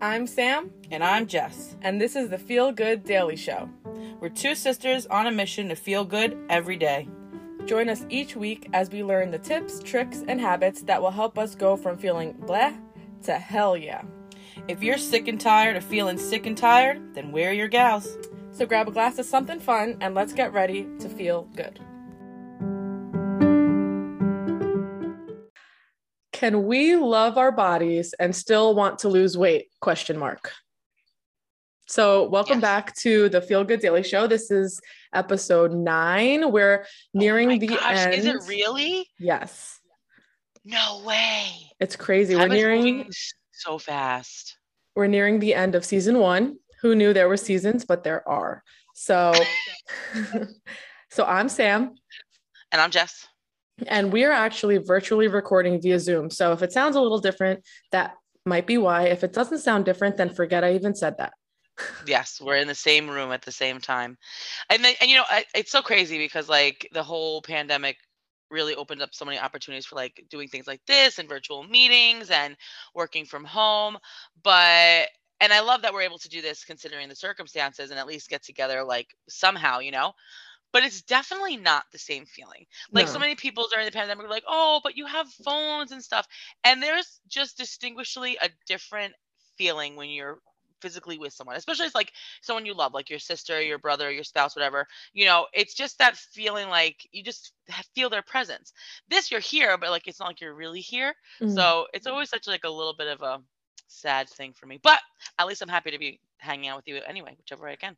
[0.00, 1.76] I'm Sam, And I'm Jess.
[1.82, 3.68] and this is the Feel Good Daily Show.
[4.20, 7.08] We're two sisters on a mission to feel good every day.
[7.66, 11.36] Join us each week as we learn the tips, tricks, and habits that will help
[11.38, 12.76] us go from feeling bleh
[13.24, 14.02] to hell yeah.
[14.68, 18.16] If you're sick and tired of feeling sick and tired, then we're your gals.
[18.52, 21.80] So grab a glass of something fun and let's get ready to feel good.
[26.38, 29.66] Can we love our bodies and still want to lose weight?
[29.80, 30.52] Question mark.
[31.88, 32.62] So, welcome Yes.
[32.62, 34.28] back to the Feel Good Daily Show.
[34.28, 34.80] This is
[35.12, 36.52] episode nine.
[36.52, 38.14] We're oh nearing oh my the gosh, end.
[38.14, 39.08] Is it really?
[39.18, 39.80] Yes,
[40.64, 41.50] No way.
[41.80, 42.34] it's crazy.
[42.36, 43.10] Time We're nearing
[43.50, 44.58] so fast.
[44.94, 46.58] we're nearing the end of season one.
[46.82, 48.62] Who knew there were seasons, but there are.
[48.94, 49.32] So,
[51.10, 51.96] so I'm Sam,
[52.70, 53.26] And I'm Jess.
[53.86, 56.30] And we are actually virtually recording via Zoom.
[56.30, 58.14] So if it sounds a little different, that
[58.44, 59.04] might be why.
[59.04, 61.32] If it doesn't sound different, then forget I even said that.
[62.06, 64.16] Yes, we're in the same room at the same time.
[64.68, 67.96] And then, and you know, I, it's so crazy because like the whole pandemic
[68.50, 72.30] really opened up so many opportunities for like doing things like this and virtual meetings
[72.30, 72.56] and
[72.94, 73.96] working from home.
[74.42, 75.08] But
[75.40, 78.28] and I love that we're able to do this considering the circumstances and at least
[78.28, 80.12] get together like somehow, you know.
[80.72, 82.66] But it's definitely not the same feeling.
[82.92, 86.02] Like so many people during the pandemic were like, "Oh, but you have phones and
[86.02, 86.26] stuff."
[86.64, 89.14] And there's just distinguishedly a different
[89.56, 90.40] feeling when you're
[90.80, 94.24] physically with someone, especially it's like someone you love, like your sister, your brother, your
[94.24, 94.86] spouse, whatever.
[95.12, 97.52] You know, it's just that feeling like you just
[97.94, 98.72] feel their presence.
[99.08, 101.14] This you're here, but like it's not like you're really here.
[101.40, 101.54] Mm.
[101.54, 103.40] So it's always such like a little bit of a
[103.88, 104.78] sad thing for me.
[104.82, 105.00] But
[105.38, 107.96] at least I'm happy to be hanging out with you anyway, whichever way I can.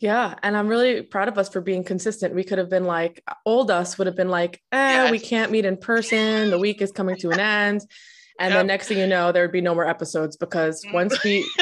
[0.00, 2.34] Yeah, and I'm really proud of us for being consistent.
[2.34, 5.64] We could have been like, old us would have been like, eh, we can't meet
[5.64, 6.50] in person.
[6.50, 7.80] The week is coming to an end.
[8.38, 8.66] And then Yep.
[8.66, 10.92] next thing you know, there would be no more episodes because Mm.
[10.92, 11.38] once we,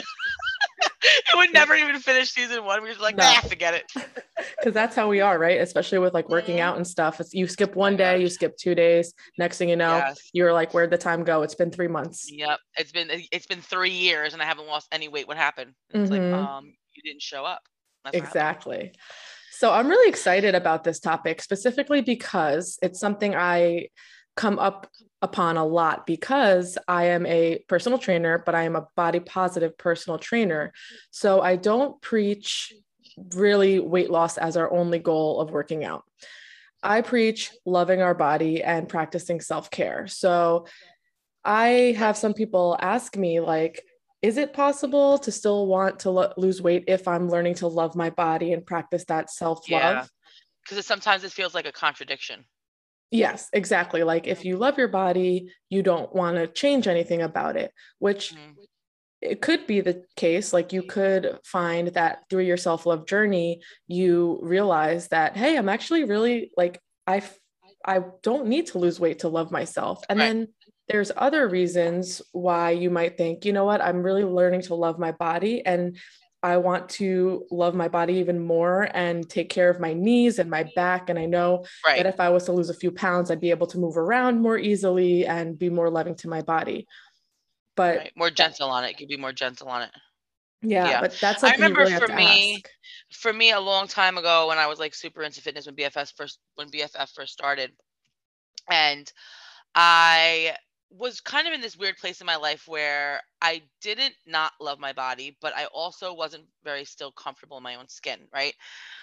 [1.03, 2.83] it would never even finish season one.
[2.83, 3.25] We were like, No.
[3.25, 3.91] nah, forget it.
[4.59, 5.59] because that's how we are, right?
[5.59, 6.61] Especially with like working Mhm.
[6.61, 7.19] out and stuff.
[7.21, 9.15] It's you skip one day, you skip two days.
[9.39, 10.19] Next thing you know, Yes.
[10.35, 11.41] you're like, where'd the time go?
[11.43, 12.31] It's been three months.
[12.31, 12.59] Yep.
[12.77, 15.27] It's been it's been three years and I haven't lost any weight.
[15.27, 15.73] What happened?
[15.89, 16.33] It's Mhm.
[16.33, 17.63] like, um, you didn't show up.
[18.15, 18.93] Exactly.
[19.53, 23.89] So I'm really excited about this topic specifically because it's something I
[24.37, 24.91] come up
[25.23, 29.79] upon a lot because I am a personal trainer, but I am a body positive
[29.79, 30.73] personal trainer.
[31.11, 32.75] So I don't preach
[33.35, 36.05] really weight loss as our only goal of working out.
[36.83, 40.07] I preach loving our body and practicing self care.
[40.07, 40.67] So
[41.45, 43.83] I have some people ask me, like,
[44.23, 47.95] is it possible to still want to lo- lose weight if I'm learning to love
[47.95, 49.83] my body and practice that self love?
[49.95, 50.07] Yeah.
[50.69, 52.45] Because sometimes it feels like a contradiction.
[53.13, 54.03] Yes, exactly.
[54.03, 58.35] Like if you love your body, you don't want to change anything about it, which
[58.35, 58.57] Mhm.
[59.23, 60.53] it could be the case.
[60.53, 65.69] Like you could find that through your self love journey, you realize that, hey, I'm
[65.69, 67.23] actually really like, I,
[67.85, 70.03] I don't need to lose weight to love myself.
[70.09, 70.27] And Right.
[70.33, 70.49] then
[70.89, 74.99] there's other reasons why you might think, you know what, I'm really learning to love
[74.99, 75.97] my body and
[76.43, 80.49] I want to love my body even more and take care of my knees and
[80.49, 81.09] my back.
[81.11, 81.97] And I know Right.
[81.97, 84.41] that if I was to lose a few pounds, I'd be able to move around
[84.41, 86.87] more easily and be more loving to my body.
[87.75, 88.13] But right.
[88.17, 88.97] More gentle on it.
[88.97, 89.91] Could be more gentle on it.
[90.63, 91.01] yeah, Yeah.
[91.01, 92.71] but that's I remember really for me, ask.
[93.13, 96.13] For me, a long time ago, when I was like super into fitness, when BFS
[96.17, 97.73] first, when BFF first started,
[98.71, 99.11] and
[99.75, 100.57] I
[100.99, 104.79] was kind of in this weird place in my life where I didn't not love
[104.79, 108.55] my body, but I also wasn't very still comfortable in my own skin, right?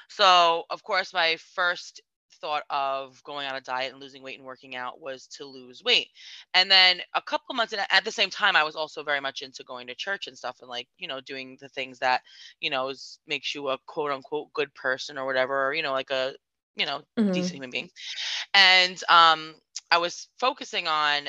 [0.09, 2.01] So, of course, my first
[2.41, 5.83] thought of going on a diet and losing weight and working out was to lose
[5.83, 6.09] weight.
[6.53, 9.41] And then a couple months in, at the same time, I was also very much
[9.41, 12.21] into going to church and stuff and like, you know, doing the things that,
[12.59, 15.93] you know, is, makes you a quote unquote good person or whatever, or, you know,
[15.93, 16.35] like a,
[16.75, 17.33] you know, Mhm.
[17.33, 17.89] decent human being.
[18.53, 19.55] And um,
[19.91, 21.27] I was focusing on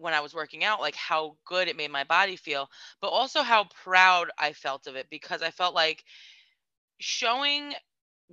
[0.00, 2.68] when I was working out, like how good it made my body feel,
[3.00, 6.04] but also how proud I felt of it because I felt like
[7.00, 7.74] showing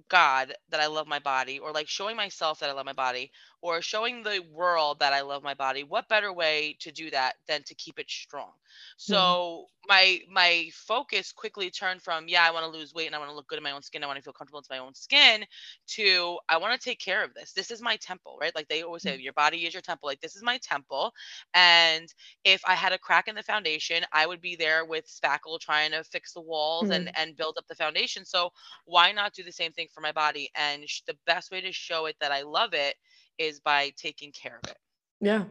[0.09, 3.31] God that I love my body, or like showing myself that I love my body,
[3.61, 7.35] or showing the world that I love my body, what better way to do that
[7.47, 8.51] than to keep it strong?
[8.51, 9.13] Mm-hmm.
[9.13, 13.19] So my my focus quickly turned from yeah, I want to lose weight and I
[13.19, 14.83] want to look good in my own skin, I want to feel comfortable in my
[14.83, 15.45] own skin,
[15.87, 17.53] to I want to take care of this.
[17.53, 18.53] This is my temple, right?
[18.55, 19.23] Like they always say, mm.
[19.23, 20.07] your body is your temple.
[20.07, 21.13] Like this is my temple,
[21.53, 22.13] and
[22.43, 25.91] if I had a crack in the foundation, I would be there with spackle trying
[25.91, 27.11] to fix the walls and mm.
[27.15, 28.25] and build up the foundation.
[28.25, 28.51] So
[28.85, 30.49] why not do the same thing for my body?
[30.55, 32.95] And sh- the best way to show it that I love it
[33.37, 34.77] is by taking care of it.
[35.21, 35.45] Yeah.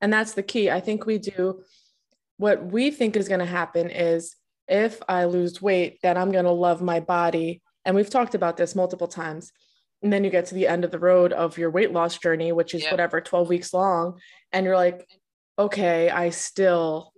[0.00, 0.70] And that's the key.
[0.70, 1.62] I think we do
[2.38, 4.36] what we think is going to happen is
[4.68, 7.62] if I lose weight, then I'm going to love my body.
[7.84, 9.52] And we've talked about this multiple times.
[10.02, 12.52] And then you get to the end of the road of your weight loss journey,
[12.52, 14.20] which is whatever, 12 weeks long.
[14.52, 15.08] And you're like,
[15.58, 17.12] okay, I still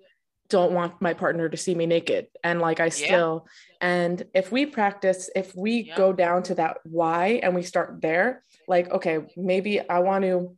[0.49, 2.29] don't want my partner to see me naked.
[2.45, 3.47] And like, I still,
[3.81, 3.89] yeah.
[3.89, 5.97] and if we practice, if we yeah.
[5.97, 10.57] go down to that why and we start there, like, okay, maybe I want to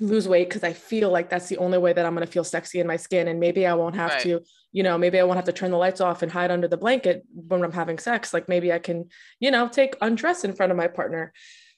[0.00, 2.44] lose weight because I feel like that's the only way that I'm going to feel
[2.44, 3.28] sexy in my skin.
[3.28, 4.22] And maybe I won't have right.
[4.22, 4.40] to,
[4.72, 6.78] you know, maybe I won't have to turn the lights off and hide under the
[6.78, 8.32] blanket when I'm having sex.
[8.32, 9.08] Like maybe I can,
[9.38, 11.32] you know, take undress in front of my partner.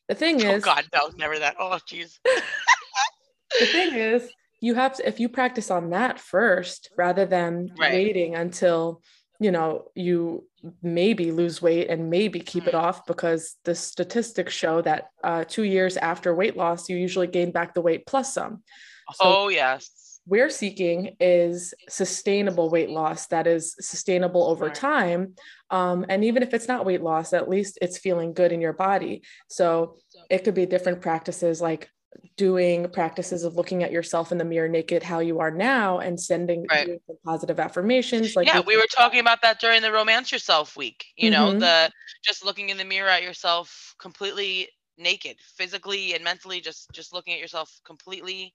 [0.09, 1.57] The thing is, oh, is, God, no, never that.
[1.59, 2.19] Oh, jeez.
[2.25, 4.31] the thing is,
[4.61, 7.93] you have to, if you practice on that first rather than right.
[7.93, 9.03] waiting until
[9.41, 10.47] you know you
[10.83, 12.79] maybe lose weight and maybe keep it mm.
[12.79, 17.51] off because the statistics show that uh, two years after weight loss you usually gain
[17.51, 18.63] back the weight plus some.
[19.13, 20.21] So oh yes.
[20.27, 25.35] we're seeking is sustainable weight loss that is sustainable over time
[25.71, 28.73] um, and even if it's not weight loss at least it's feeling good in your
[28.73, 29.23] body.
[29.49, 29.97] So
[30.31, 31.91] it could be different practices like
[32.37, 36.21] doing practices of looking at yourself in the mirror naked how you are now and
[36.21, 37.01] sending right.
[37.25, 41.31] positive affirmations like yeah we were talking about that during the romance yourself week you
[41.31, 41.53] mm-hmm.
[41.53, 41.91] know the
[42.25, 44.69] just looking in the mirror at yourself completely
[44.99, 48.55] naked physically and mentally just just looking at yourself completely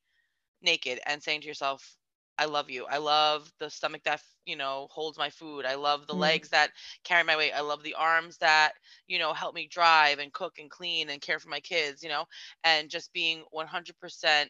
[0.62, 1.96] naked and saying to yourself
[2.40, 2.86] I love you.
[2.90, 5.66] I love the stomach that, you know, holds my food.
[5.66, 6.20] I love the mm.
[6.20, 6.72] legs that
[7.04, 7.52] carry my weight.
[7.52, 8.72] I love the arms that,
[9.08, 12.08] you know, help me drive and cook and clean and care for my kids, you
[12.08, 12.24] know,
[12.64, 14.46] and just being 100%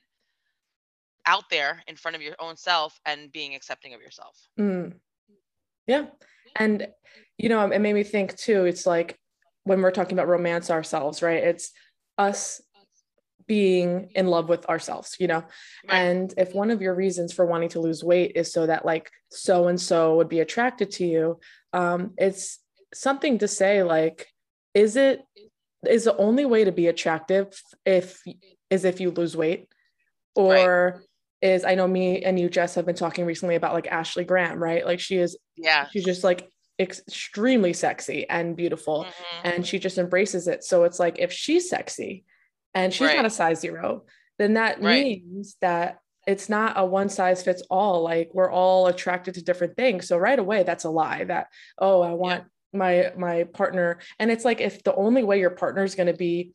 [1.25, 4.38] out there in front of your own self and being accepting of yourself.
[4.59, 4.94] Mm.
[5.88, 6.06] Yeah.
[6.56, 6.88] And,
[7.39, 9.18] you know, it made me think too, it's like
[9.63, 11.44] when we're talking about romance ourselves, right?
[11.44, 11.71] It's
[12.19, 12.62] us
[13.50, 15.44] being in love with ourselves, you know?
[15.90, 15.98] Right.
[15.98, 19.10] And if one of your reasons for wanting to lose weight is so that like
[19.30, 21.40] so and so would be attracted to you,
[21.74, 22.60] um, it's
[22.94, 24.28] something to say like,
[24.75, 25.22] is it
[25.88, 28.22] is the only way to be attractive if
[28.69, 29.68] is if you lose weight?
[30.36, 31.01] Or
[31.42, 31.51] right.
[31.54, 34.62] is I know me and you, Jess, have been talking recently about like Ashley Graham,
[34.62, 34.86] right?
[34.86, 36.48] Like she is yeah, she's just like
[36.80, 39.48] extremely sexy and beautiful mm-hmm.
[39.48, 40.63] and she just embraces it.
[40.63, 42.25] So it's like if she's sexy,
[42.74, 43.16] and she's right.
[43.16, 44.06] not a size zero,
[44.38, 45.04] then that right.
[45.04, 48.04] means that it's not a one size fits all.
[48.04, 50.07] Like we're all attracted to different things.
[50.07, 52.44] So right away, that's a lie that, oh, I want
[52.74, 52.77] yeah.
[52.80, 54.00] my my partner.
[54.19, 56.54] And it's like if the only way your partner is going to be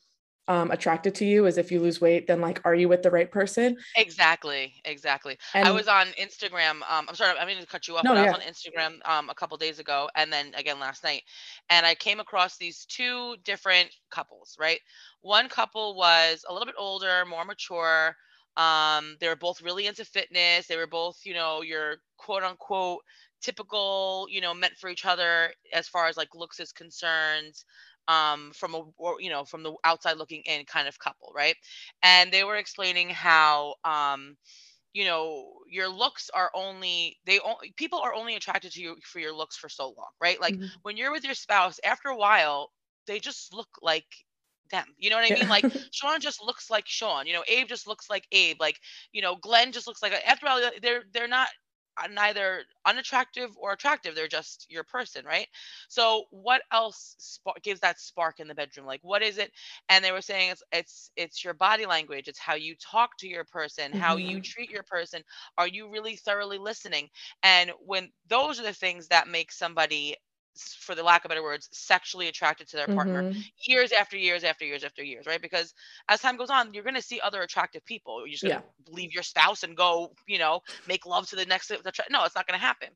[0.48, 3.10] um, attracted to you is if you lose weight, then like, are you with the
[3.10, 3.76] right person?
[3.96, 5.38] Exactly, exactly.
[5.54, 6.82] And I was on Instagram.
[6.88, 8.24] Um, I'm sorry, I mean to cut you off, no, but yeah.
[8.24, 11.22] I was on Instagram um, a couple days ago, and then again last night,
[11.70, 14.56] and I came across these two different couples.
[14.60, 14.80] Right,
[15.22, 18.14] one couple was a little bit older, more mature.
[18.56, 20.66] Um, they were both really into fitness.
[20.66, 23.00] They were both, you know, your quote unquote
[23.40, 27.54] typical, you know, meant for each other as far as like looks is concerned
[28.08, 31.56] um, from a or, you know from the outside looking in kind of couple, right?
[32.02, 34.36] And they were explaining how um,
[34.92, 39.18] you know your looks are only they only people are only attracted to you for
[39.18, 40.40] your looks for so long, right?
[40.40, 40.66] Like mm-hmm.
[40.82, 42.70] when you're with your spouse, after a while,
[43.06, 44.06] they just look like
[44.70, 44.86] them.
[44.98, 45.48] You know what I mean?
[45.48, 47.26] Like Sean just looks like Sean.
[47.26, 48.60] You know, Abe just looks like Abe.
[48.60, 48.78] Like
[49.12, 50.12] you know, Glenn just looks like.
[50.26, 51.48] After all, they're they're not
[52.12, 55.48] neither unattractive or attractive they're just your person right
[55.88, 59.50] so what else gives that spark in the bedroom like what is it
[59.88, 63.28] and they were saying it's it's it's your body language it's how you talk to
[63.28, 64.00] your person mm-hmm.
[64.00, 64.42] how you mm-hmm.
[64.42, 65.22] treat your person
[65.56, 67.08] are you really thoroughly listening
[67.42, 70.16] and when those are the things that make somebody
[70.56, 73.40] for the lack of better words, sexually attracted to their partner mm-hmm.
[73.66, 75.42] years after years after years after years, right?
[75.42, 75.74] Because
[76.08, 78.20] as time goes on, you're going to see other attractive people.
[78.20, 78.94] You're just going to yeah.
[78.94, 81.70] leave your spouse and go, you know, make love to the next.
[82.10, 82.88] No, it's not going to happen.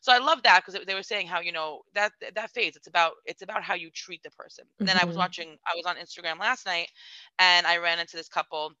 [0.00, 2.76] So I love that because they were saying how you know that that fades.
[2.76, 4.64] It's about it's about how you treat the person.
[4.64, 4.86] Mm-hmm.
[4.86, 5.20] Then I was mm-hmm.
[5.20, 5.56] watching.
[5.66, 6.88] I was on Instagram last night,
[7.38, 8.72] and I ran into this couple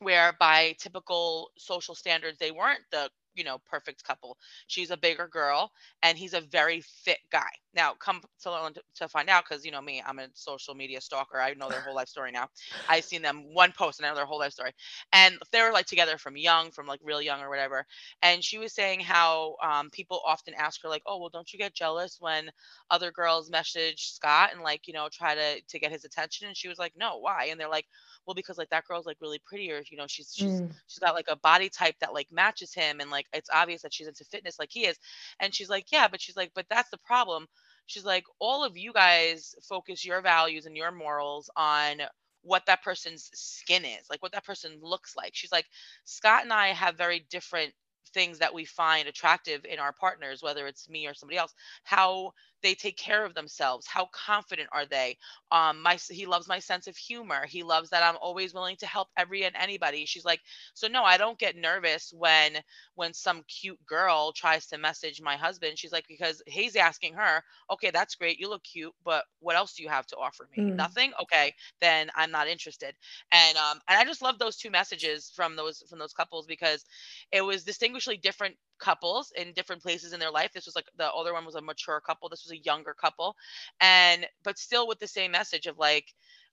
[0.00, 4.36] where by typical social standards they weren't the you know perfect couple.
[4.66, 5.70] She's a bigger girl
[6.02, 7.48] and he's a very fit guy.
[7.74, 11.00] Now come to learn to find out because you know me i'm a social media
[11.00, 11.40] stalker.
[11.40, 12.48] I know their whole life story now.
[12.88, 14.72] I've seen them one post and i know their whole life story.
[15.12, 17.86] And they were like together from young from like real young or whatever.
[18.22, 21.58] And she was saying how um, people often ask her like oh well don't you
[21.58, 22.50] get jealous when
[22.90, 26.46] other girls message scott and like you know try to to get his attention?
[26.48, 27.46] And she was like no why?
[27.50, 27.86] And they're like
[28.28, 30.70] well because like that girl's like really pretty or you know she's she's mm.
[30.86, 33.92] she's got like a body type that like matches him and like it's obvious that
[33.92, 34.98] she's into fitness like he is.
[35.40, 37.46] And she's like yeah but she's like but that's the problem.
[37.86, 42.02] She's like all of you guys focus your values and your morals on
[42.42, 45.34] what that person's skin is like what that person looks like.
[45.34, 45.66] She's like
[46.04, 47.72] scott and i have very different
[48.08, 51.54] things that we find attractive in our partners, whether it's me or somebody else,
[51.84, 55.16] how they take care of themselves how confident are they?
[55.50, 58.86] Um my he loves my sense of humor he loves that i'm always willing to
[58.86, 60.40] help every and anybody she's like
[60.74, 62.52] so no i don't get nervous when
[62.94, 67.42] when some cute girl tries to message my husband she's like because he's asking her
[67.70, 70.64] okay that's great you look cute but what else do you have to offer me
[70.64, 70.74] mm.
[70.76, 71.12] nothing?
[71.22, 72.94] Okay then i'm not interested.
[73.32, 76.84] And um and i just love those two messages from those from those couples because
[77.32, 80.52] it was distinguishedly different couples in different places in their life.
[80.52, 82.28] This was like the other one was a mature couple.
[82.28, 83.36] This was a younger couple.
[83.80, 86.06] And but still with the same message of like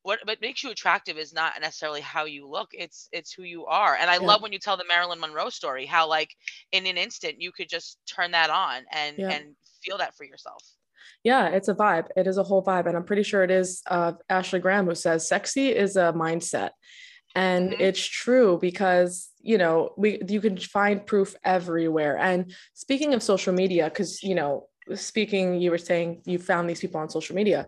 [0.03, 2.70] what what makes you attractive is not necessarily how you look.
[2.74, 3.96] It's it's who you are.
[3.96, 4.27] And I yeah.
[4.27, 6.36] love when you tell the Marilyn Monroe story, how like
[6.72, 9.29] in an instant you could just turn that on and yeah.
[9.29, 10.63] and feel that for yourself.
[11.24, 12.08] Yeah, it's a vibe.
[12.15, 12.86] It is a whole vibe.
[12.86, 16.72] And I'm pretty sure it is uh, Ashley Graham who says sexy is a mindset
[17.35, 17.81] and mm-hmm.
[17.81, 23.53] it's true because you know we you can find proof everywhere and speaking of social
[23.53, 27.67] media because you know speaking you were saying you found these people on social media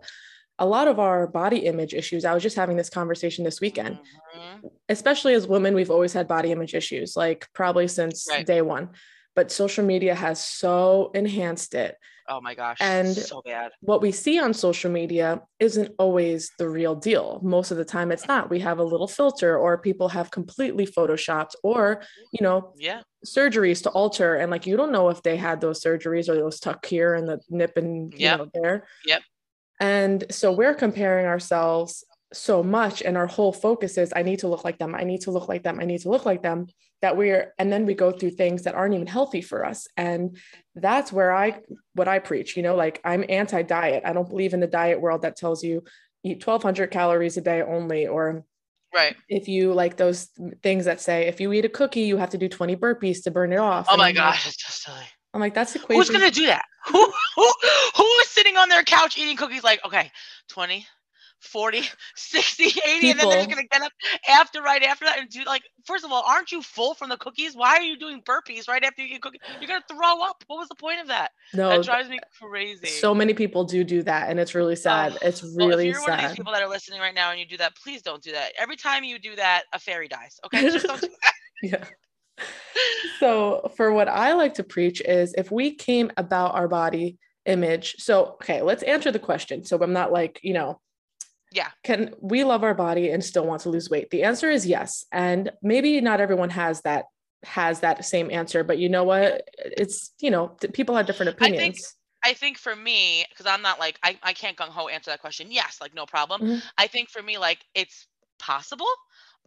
[0.60, 3.98] a lot of our body image issues i was just having this conversation this weekend
[3.98, 4.68] mm-hmm.
[4.90, 8.46] especially as women we've always had body image issues like probably since right.
[8.46, 8.90] day one
[9.36, 11.96] but social media has so enhanced it
[12.30, 12.78] Oh my gosh.
[12.82, 13.72] And so bad.
[13.82, 17.40] What we see on social media isn't always the real deal.
[17.42, 18.50] Most of the time it's not.
[18.50, 23.82] We have a little filter or people have completely photoshopped or, you know, yeah, surgeries
[23.84, 26.86] to alter and like you don't know if they had those surgeries or those tuck
[26.86, 28.40] here and the nip and you yep.
[28.40, 28.88] know there.
[29.06, 29.22] Yep.
[29.80, 32.04] And so we're comparing ourselves
[32.34, 34.96] so much and our whole focus is I need to look like them.
[34.96, 35.80] I need to look like them.
[35.80, 36.68] I need to look like them
[37.02, 39.88] that we're and then we go through things that aren't even healthy for us.
[39.96, 40.38] And
[40.76, 41.60] that's where i
[41.94, 44.04] what i preach you know like i'm anti-diet.
[44.06, 45.84] I don't believe in the diet world that tells you
[46.24, 48.44] eat 1200 calories a day only or
[48.94, 49.16] right.
[49.30, 50.30] if you like those
[50.62, 53.32] things that say if you eat a cookie you have to do 20 burpees to
[53.32, 53.88] burn it off.
[53.90, 55.06] Oh my gosh like, it's just silly.
[55.34, 56.66] I'm like that's equation who's gonna do that?
[56.88, 57.52] Who, who
[57.96, 60.12] who is sitting on their couch eating cookies like okay
[60.50, 60.86] 20
[61.40, 61.84] 40,
[62.16, 63.10] 60, 80, People.
[63.10, 63.92] and then they're just gonna get up
[64.30, 67.18] after right after that and do like first of all, aren't you full from the
[67.18, 67.56] cookies?
[67.56, 69.42] Why are you doing burpees right after you eat cookies?
[69.60, 70.44] You're gonna throw up.
[70.48, 71.32] What was the point of that?
[71.54, 72.88] No, that drives me crazy.
[72.88, 75.14] So many people do do that, and it's really sad.
[75.14, 76.10] Uh, it's really well, if you're sad.
[76.10, 78.22] one of these people that are listening right now and you do that, please don't
[78.22, 78.54] do that.
[78.58, 80.40] Every time you do that, a fairy dies.
[80.46, 81.34] Okay, just don't do that.
[81.64, 81.84] yeah.
[83.20, 87.96] So, for what I like to preach is if we came about our body image.
[87.98, 89.64] So, okay, let's answer the question.
[89.66, 90.80] So, I'm not like, you know,
[91.52, 91.70] yeah.
[91.84, 94.10] Can we love our body and still want to lose weight?
[94.10, 95.06] The answer is yes.
[95.12, 97.06] And maybe not everyone has that
[97.44, 99.48] has that same answer, but you know what?
[99.58, 101.62] It's, you know, people have different opinions.
[101.62, 101.78] I think,
[102.26, 105.22] I think for me, because I'm not like I, I can't gung ho answer that
[105.22, 105.52] question.
[105.52, 106.42] Yes, like no problem.
[106.42, 106.60] Mm-hmm.
[106.78, 108.08] I think for me, like it's
[108.40, 108.88] possible,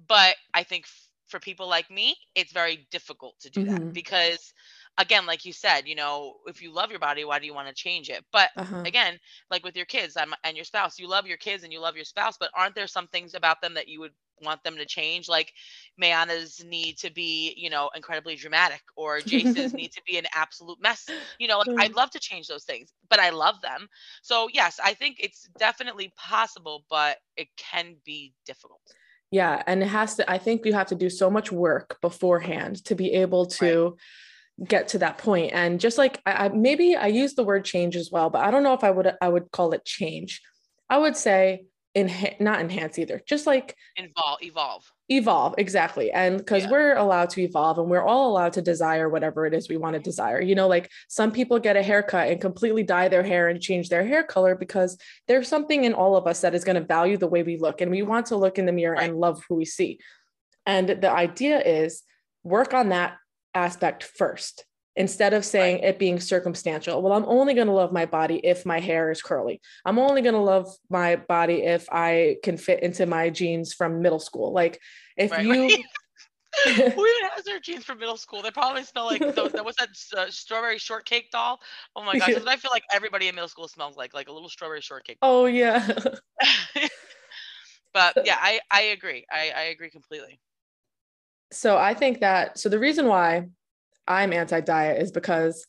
[0.08, 3.74] but I think f- for people like me, it's very difficult to do mm-hmm.
[3.74, 4.52] that because
[5.00, 7.68] again like you said you know if you love your body why do you want
[7.68, 8.24] to change it?
[8.32, 8.82] But uh-huh.
[8.84, 9.18] again
[9.50, 12.04] like with your kids and your spouse you love your kids and you love your
[12.04, 15.28] spouse but aren't there some things about them that you would want them to change?
[15.28, 15.52] Like
[16.00, 20.78] mayana's need to be you know incredibly dramatic or jason's need to be an absolute
[20.80, 21.06] mess.
[21.38, 23.88] You know like i'd love to change those things but i love them.
[24.22, 28.82] So yes i think it's definitely possible but it can be difficult.
[29.30, 32.84] Yeah and it has to i think you have to do so much work beforehand
[32.84, 33.94] to be able to right
[34.64, 35.52] get to that point.
[35.52, 38.50] And just like I, I, maybe i use the word change as well but i
[38.50, 40.42] don't know if i would i would call it change.
[40.88, 44.92] I would say in not enhance either just like evolve evolve.
[45.08, 46.12] evolve exactly.
[46.12, 46.70] And because yeah.
[46.70, 49.94] we're allowed to evolve and we're all allowed to desire whatever it is we want
[49.94, 50.40] to desire.
[50.40, 53.88] You know like some people get a haircut and completely dye their hair and change
[53.88, 57.16] their hair color because there's something in all of us that is going to value
[57.16, 59.08] the way we look and we want to look in the mirror right.
[59.08, 59.98] and love who we see.
[60.66, 62.02] And the idea is
[62.44, 63.16] work on that
[63.54, 64.64] aspect first
[64.96, 65.84] instead of saying right.
[65.84, 67.00] it being circumstantial.
[67.00, 69.60] Well, I'm only going to love my body if my hair is curly.
[69.84, 74.02] I'm only going to love my body if I can fit into my jeans from
[74.02, 74.52] middle school.
[74.52, 74.80] Like
[75.16, 75.44] if right.
[75.44, 75.84] you
[76.66, 78.42] Who even has their jeans from middle school?
[78.42, 81.60] They probably smell like those, that was that uh, strawberry shortcake doll.
[81.94, 82.34] Oh my gosh!
[82.44, 85.18] I feel like everybody in middle school smells like like a little strawberry shortcake.
[85.22, 85.86] Oh yeah.
[87.94, 89.24] but yeah, I I agree.
[89.30, 90.40] I I agree completely
[91.52, 93.48] so I think that so the reason why
[94.06, 95.66] I'm anti-diet is because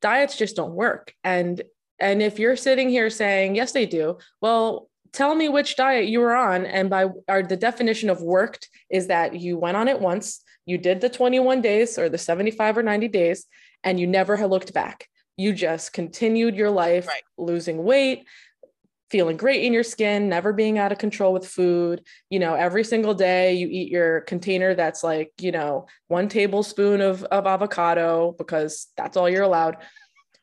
[0.00, 1.14] diets just don't work.
[1.24, 1.62] And
[1.98, 6.20] and if you're sitting here saying yes they do, well tell me which diet you
[6.20, 10.00] were on and by or the definition of worked is that you went on it
[10.00, 13.46] once, you did the 21 days or the 75 or 90 days
[13.84, 15.08] and you never looked back.
[15.36, 17.22] You just continued your life right.
[17.36, 18.24] losing weight,
[19.12, 22.02] feeling great in your skin, never being out of control with food.
[22.30, 27.02] You know, every single day you eat your container that's like, you know, one tablespoon
[27.02, 29.76] of, of avocado because that's all you're allowed.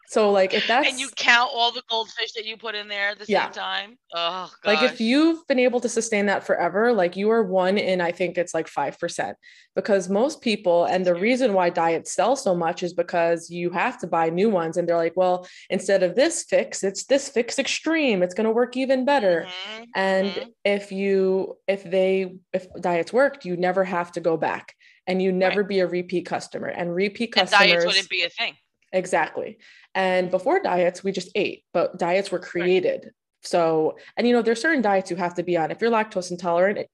[0.10, 3.10] So like if that's and you count all the goldfish that you put in there
[3.10, 3.44] at the Yeah.
[3.46, 3.98] same time.
[4.14, 4.82] Oh gosh.
[4.82, 8.12] like if you've been able to sustain that forever, like you are one in I
[8.12, 9.38] think it's like 5%
[9.76, 14.00] because most people and the reason why diets sell so much is because you have
[14.00, 17.60] to buy new ones and they're like, well, instead of this fix, it's this fix
[17.60, 18.24] extreme.
[18.24, 19.46] It's going to work even better.
[19.46, 20.54] Mhm, And mhm.
[20.66, 24.74] if you, if they, if diets worked, you never have to go back
[25.08, 26.68] and you never be a repeat customer.
[26.68, 28.56] And repeat and customers, diets wouldn't be a thing.
[28.92, 29.58] exactly.
[29.96, 33.12] And before diets, we just ate, but diets were created.
[33.42, 35.72] So, and you know, there's certain diets you have to be on.
[35.72, 36.88] If you're lactose intolerant,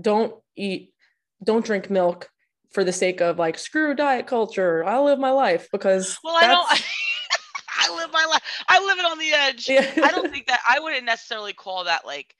[0.00, 0.92] don't eat,
[1.42, 2.28] don't drink milk
[2.70, 4.84] for the sake of like screw diet culture.
[4.84, 6.66] I'll live my life because Well, I don't.
[7.80, 8.42] I live my life.
[8.68, 9.68] I live it on the edge.
[9.68, 9.90] yeah.
[10.04, 12.34] I don't think that I wouldn't necessarily call that like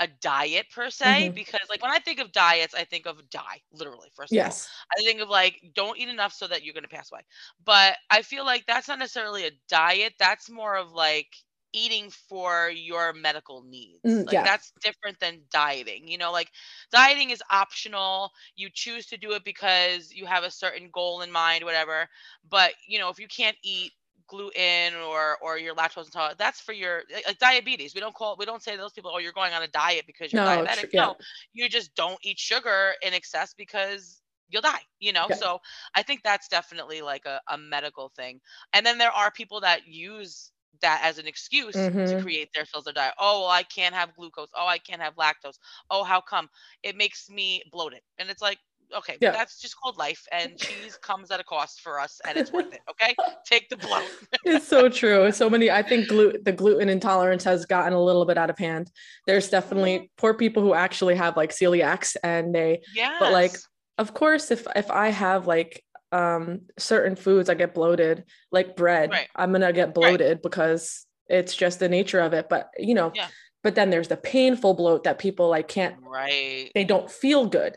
[0.00, 1.34] a diet per se Mhm.
[1.34, 4.56] because like when I think of diets, I think of die literally first of all.
[4.56, 4.74] yes.
[4.96, 7.22] I think of like don't eat enough so that you're gonna pass away.
[7.64, 10.14] But I feel like that's not necessarily a diet.
[10.18, 11.36] That's more of like
[11.72, 14.02] eating for your medical needs.
[14.06, 14.44] Mm, like yeah.
[14.44, 16.06] that's different than dieting.
[16.08, 16.50] You know, like
[16.90, 18.30] dieting is optional.
[18.56, 22.08] You choose to do it because you have a certain goal in mind, whatever.
[22.48, 23.92] But you know, if you can't eat
[24.28, 27.94] gluten or or you're lactose intolerant, that's for your like, like diabetes.
[27.94, 30.04] We don't call we don't say to those people, oh, you're going on a diet
[30.06, 30.86] because you're No, diabetic.
[30.92, 31.08] yeah.
[31.08, 31.14] No,
[31.52, 35.36] you just don't eat sugar in excess because you'll die you know Yeah.
[35.36, 35.58] so
[35.94, 38.40] i think that's definitely like a, a medical thing
[38.74, 40.52] and then there are people that use
[40.82, 42.16] that as an excuse to Mhm.
[42.16, 45.58] create their filter diet oh well i can't have glucose oh i can't have lactose
[45.90, 46.48] oh how come
[46.82, 48.58] it makes me bloated and it's like
[48.96, 49.32] okay Yeah.
[49.32, 52.72] that's just called life and cheese comes at a cost for us and it's worth
[52.72, 53.14] it okay
[53.46, 54.08] take the bloat
[54.44, 55.32] it's so true.
[55.32, 58.58] So many, I think glu- the gluten intolerance has gotten a little bit out of
[58.58, 58.90] hand.
[59.26, 63.56] There's definitely poor people who actually have like celiacs and they, yeah But, like,
[63.96, 65.82] of course, if, if I have like
[66.12, 69.28] um, certain foods, I get bloated, like bread, Right.
[69.34, 72.48] I'm to get bloated because it's just the nature of it.
[72.50, 73.28] But, you know, Yeah.
[73.62, 77.76] but then there's the painful bloat that people like can't, right they don't feel good.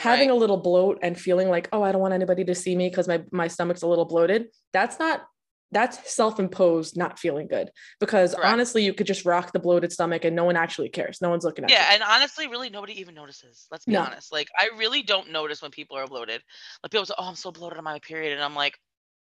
[0.00, 0.34] Having Right.
[0.34, 3.06] a little bloat and feeling like, oh, I don't want anybody to see me because
[3.06, 4.46] my, my stomach's a little bloated.
[4.72, 5.26] That's not
[5.72, 8.48] that's self-imposed not feeling good because Correct.
[8.48, 11.44] honestly you could just rock the bloated stomach and no one actually cares no one's
[11.44, 13.68] looking at Yeah, you and honestly, really nobody even notices.
[13.70, 14.02] Let's be No.
[14.02, 14.32] honest.
[14.32, 16.42] Like I really don't notice when people are bloated.
[16.82, 18.78] Like people say, "Oh, I'm so bloated on my period," and I'm like,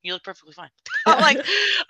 [0.02, 0.70] "You look perfectly fine."
[1.06, 1.38] Like,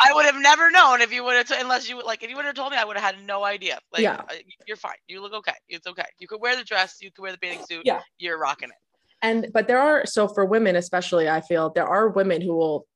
[0.00, 2.30] I would have never known if you would have, t- unless you would like, if
[2.30, 3.78] you would have told me, I would have had no idea.
[3.92, 4.22] Like, Yeah.
[4.68, 4.94] you're fine.
[5.08, 5.54] You look okay.
[5.68, 6.04] It's okay.
[6.18, 6.98] You could wear the dress.
[7.00, 7.82] You could wear the bathing suit.
[7.84, 8.00] Yeah.
[8.18, 8.76] You're rocking it.
[9.22, 12.86] and but there are so for women especially i feel there are women who will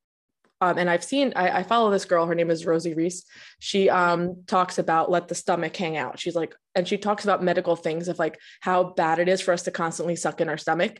[0.61, 3.25] um, and i've seen I, I follow this girl her name is rosie reese
[3.59, 7.43] she um talks about let the stomach hang out she's like and she talks about
[7.43, 10.57] medical things of like how bad it is for us to constantly suck in our
[10.57, 10.99] stomach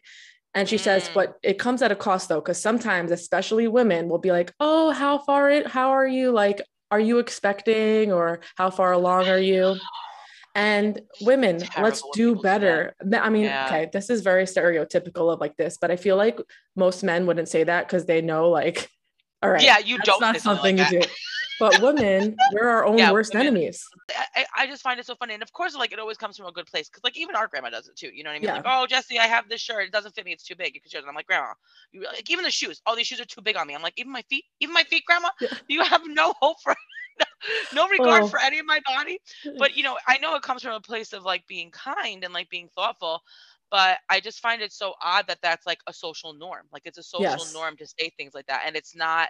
[0.55, 1.13] and she says Mm.
[1.13, 4.91] but it comes at a cost though because sometimes especially women will be like oh
[4.91, 9.39] how far it how are you like are you expecting or how far along are
[9.39, 9.77] you?
[10.57, 12.95] And women let's do people say better.
[13.03, 13.65] Ma- i mean Yeah.
[13.65, 16.39] okay this is very stereotypical of like this but i feel like
[16.77, 18.77] most men wouldn't say that because they know like
[19.43, 21.07] all right Yeah, you that's don't not something something like you do
[21.59, 23.47] but women we're our own Yeah, worst women.
[23.47, 23.85] enemies
[24.35, 25.33] I, I- just find it so funny.
[25.33, 26.89] And of course, like it always comes from a good place.
[26.89, 28.09] Cause like even our grandma does it too.
[28.13, 28.47] You know what I mean?
[28.47, 28.53] Yeah.
[28.55, 29.85] Like, oh, Jesse, I have this shirt.
[29.85, 30.31] It doesn't fit me.
[30.31, 30.75] It's too big.
[30.75, 31.07] You could share it.
[31.07, 31.53] I'm like, grandma,
[31.91, 32.81] you like even the shoes.
[32.85, 33.73] Oh, these shoes are too big on me.
[33.75, 35.49] I'm like, even my feet, even my feet, grandma, Yeah.
[35.67, 36.75] you have no hope for,
[37.73, 38.27] no regard Oh.
[38.27, 39.19] for any of my body.
[39.57, 42.33] But you know, I know it comes from a place of like being kind and
[42.33, 43.21] like being thoughtful.
[43.71, 46.67] But I just find it so odd that that's like a social norm.
[46.71, 47.53] Like it's a social Yes.
[47.53, 48.63] norm to say things like that.
[48.65, 49.29] And it's not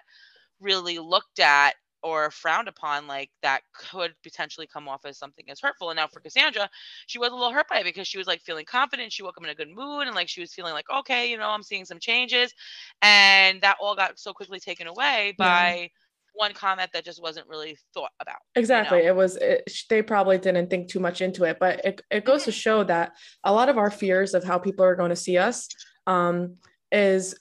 [0.59, 5.59] really looked at or frowned upon like that could potentially come off as something as
[5.59, 5.89] hurtful.
[5.89, 6.69] And now for cassandra
[7.07, 9.11] she was a little hurt by it because she was like feeling confident.
[9.11, 11.37] She woke up in a good mood and like she was feeling like okay you
[11.37, 12.53] know i'm seeing some changes.
[13.01, 15.89] And that all got so quickly taken away by
[16.35, 18.99] one comment that just wasn't really thought about exactly.
[18.99, 21.57] it was it, they probably didn't think too much into it.
[21.59, 23.13] But it, it goes to show that
[23.43, 25.67] a lot of our fears of how people are going to see us
[26.05, 26.57] um,
[26.91, 27.35] is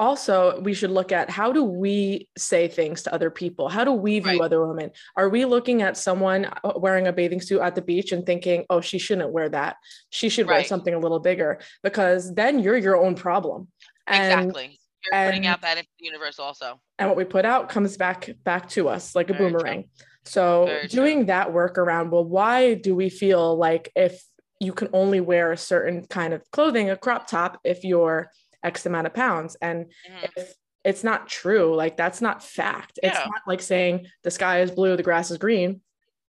[0.00, 3.68] also we should look at how do we say things to other people?
[3.68, 4.40] How do we view Right.
[4.40, 4.90] other women?
[5.16, 8.64] Are we looking at someone uh, wearing a bathing suit at the beach and thinking
[8.70, 9.76] oh she shouldn't wear that.
[10.08, 13.68] She should wear something a little bigger because then you're your own problem.
[14.06, 14.78] And exactly.
[15.04, 16.80] You're putting and- out that into the universe also.
[16.98, 19.58] and what we put out comes back back to us like a Very true.
[19.58, 19.84] boomerang.
[20.24, 20.88] So Very true.
[20.88, 24.22] doing that work around well why do we feel like if
[24.60, 28.30] you can only wear a certain kind of clothing a crop top if you're
[28.62, 30.30] x amount of pounds and Mhm.
[30.36, 34.70] if it's not true like that's not fact it's not like saying the sky is
[34.70, 35.80] blue the grass is green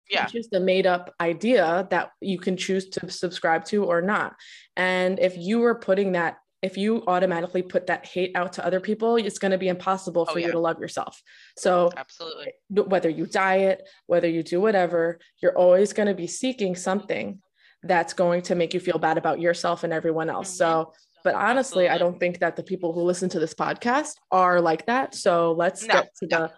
[0.10, 0.24] Yeah.
[0.24, 4.36] It's just a made up idea that you can choose to subscribe to or not.
[4.76, 8.82] And if you were putting that, if you automatically put that hate out to other
[8.82, 11.24] people, it's going to be impossible for Oh, you to love yourself.
[11.58, 12.52] So Absolutely.
[12.70, 17.42] whether you diet, whether you do whatever, you're always going to be seeking something
[17.82, 20.50] that's going to make you feel bad about yourself and everyone else.
[20.62, 24.60] So, but honestly, I don't think that the people who listen to this podcast are
[24.62, 25.16] like that.
[25.16, 26.38] So let's No, get to no.
[26.38, 26.52] the,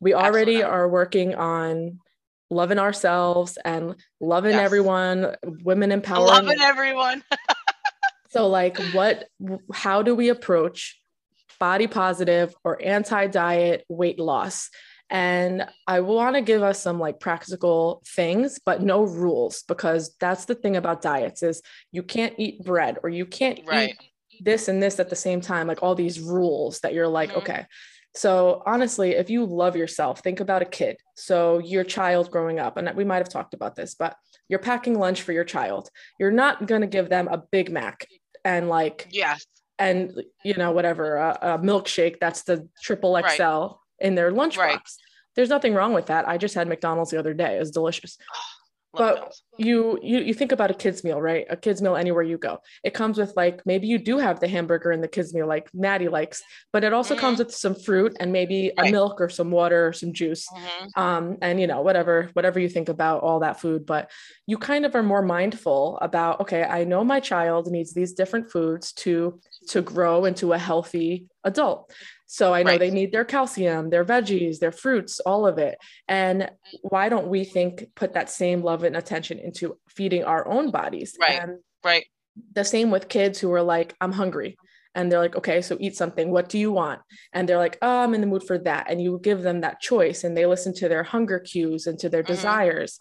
[0.00, 0.62] we already Absolutely.
[0.62, 2.00] are working on
[2.50, 4.64] loving ourselves and loving Yes.
[4.64, 6.46] everyone, women empowering.
[6.46, 7.24] Loving everyone.
[8.32, 9.26] So, like, what,
[9.72, 11.00] how do we approach
[11.58, 14.70] body positive or anti diet weight loss?
[15.10, 20.44] And I want to give us some like practical things, but no rules, because that's
[20.44, 23.90] the thing about diets is you can't eat bread or you can't Right.
[23.90, 24.09] eat
[24.40, 27.36] this and this at the same time, like all these rules that you're like, Mhm.
[27.38, 27.66] okay.
[28.14, 30.96] So honestly, if you love yourself, think about a kid.
[31.14, 34.16] So your child growing up, and we might have talked about this, but
[34.48, 35.90] you're packing lunch for your child.
[36.18, 38.06] You're not going to give them a Big Mac
[38.44, 39.46] and like Yes.
[39.78, 43.30] and you know whatever a, a milkshake that's the triple Right.
[43.36, 44.56] XL in their lunchbox.
[44.58, 44.80] Right.
[45.36, 46.26] There's nothing wrong with that.
[46.28, 47.56] I just had McDonald's the other day.
[47.56, 48.18] It was delicious.
[48.92, 51.46] But you you you think about a kids meal, right?
[51.48, 52.58] A kids meal anywhere you go.
[52.82, 55.70] It comes with like maybe you do have the hamburger in the kids meal like
[55.72, 58.90] Maddie likes, but it also comes with some fruit and maybe a Mm-hmm.
[58.92, 60.98] Milk or some water or some juice Mhm.
[61.00, 64.10] um, and you know whatever whatever you think about all that food but
[64.46, 68.50] you kind of are more mindful about okay i know my child needs these different
[68.50, 71.92] foods to to grow into a healthy adult
[72.32, 72.78] so i know Right.
[72.80, 76.48] they need their calcium their veggies their fruits all of it and
[76.82, 81.16] why don't we think put that same love and attention into feeding our own bodies
[81.20, 81.40] Right.
[81.42, 82.04] and Right.
[82.54, 84.56] the same with kids who are like i'm hungry
[84.94, 87.00] and they're like okay so eat something what do you want
[87.32, 89.80] and they're like oh i'm in the mood for that and you give them that
[89.80, 92.26] choice and they listen to their hunger cues and to their Mhm.
[92.34, 92.98] desires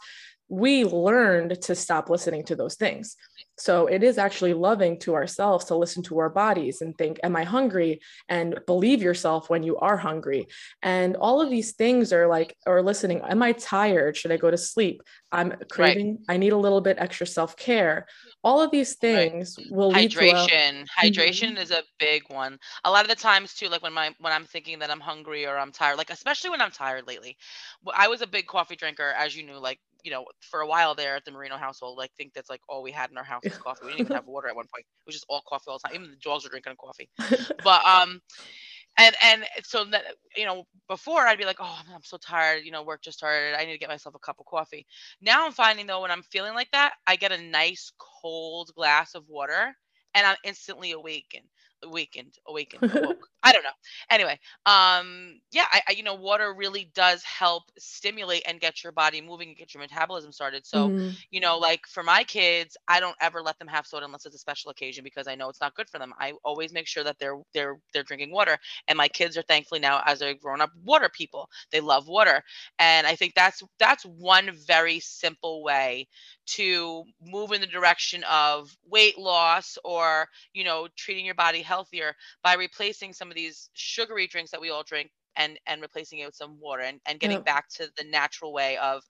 [0.51, 3.15] we learned to stop listening to those things
[3.60, 7.36] so it is actually loving to ourselves to listen to our bodies and think am
[7.36, 8.00] i hungry?
[8.28, 10.48] and believe yourself when you are hungry.
[10.82, 14.15] And all of these things are like or listening am i tired?
[14.17, 15.02] Should i go to sleep?
[15.32, 18.08] I'm craving i need a little bit extra self-care.
[18.43, 19.32] All of these Right.
[19.32, 20.88] things will lead to a, hydration.
[20.88, 21.58] Hydration mm-hmm.
[21.58, 22.58] is a big one.
[22.86, 25.45] A lot of the times too like when my when i'm thinking that i'm hungry
[25.45, 27.38] or i'm tired like especially when i'm tired lately.
[27.84, 30.67] Well, i was a big coffee drinker as you knew like you know for a
[30.67, 33.24] while there at the marino household like think that's like all we had in our
[33.24, 33.85] house coffee.
[33.85, 34.85] We didn't even have water at one point.
[34.85, 35.95] It was just all coffee all the time.
[35.95, 37.09] Even the dogs were drinking coffee.
[37.63, 38.21] But um
[38.97, 40.03] and and so that
[40.35, 42.63] you know before i'd be like oh i'm so tired.
[42.65, 43.59] You know work just started.
[43.59, 44.85] I need to get myself a cup of coffee.
[45.21, 49.15] Now i'm finding though when i'm feeling like that i get a nice cold glass
[49.15, 49.75] of water
[50.15, 51.45] and i'm instantly awakened
[51.83, 53.27] awakened awakened awoke.
[53.43, 53.69] i don't know
[54.09, 58.91] anyway um yeah I, I you know water really does help stimulate and get your
[58.91, 61.23] body moving and get your metabolism started so Mhm.
[61.31, 64.35] you know, like for my kids, I don't ever let them have soda unless it's
[64.35, 66.13] a special occasion because I know it's not good for them.
[66.19, 68.57] I always make sure that they're they're they're drinking water.
[68.87, 71.49] And my kids are thankfully now as they're grown up water people.
[71.71, 72.43] They love water.
[72.79, 76.07] And I think that's that's one very simple way
[76.55, 82.15] to move in the direction of weight loss or, you know, treating your body healthier
[82.43, 86.25] by replacing some of these sugary drinks that we all drink and and replacing it
[86.25, 87.43] with some water and, and getting Yep.
[87.43, 89.03] back to the natural way of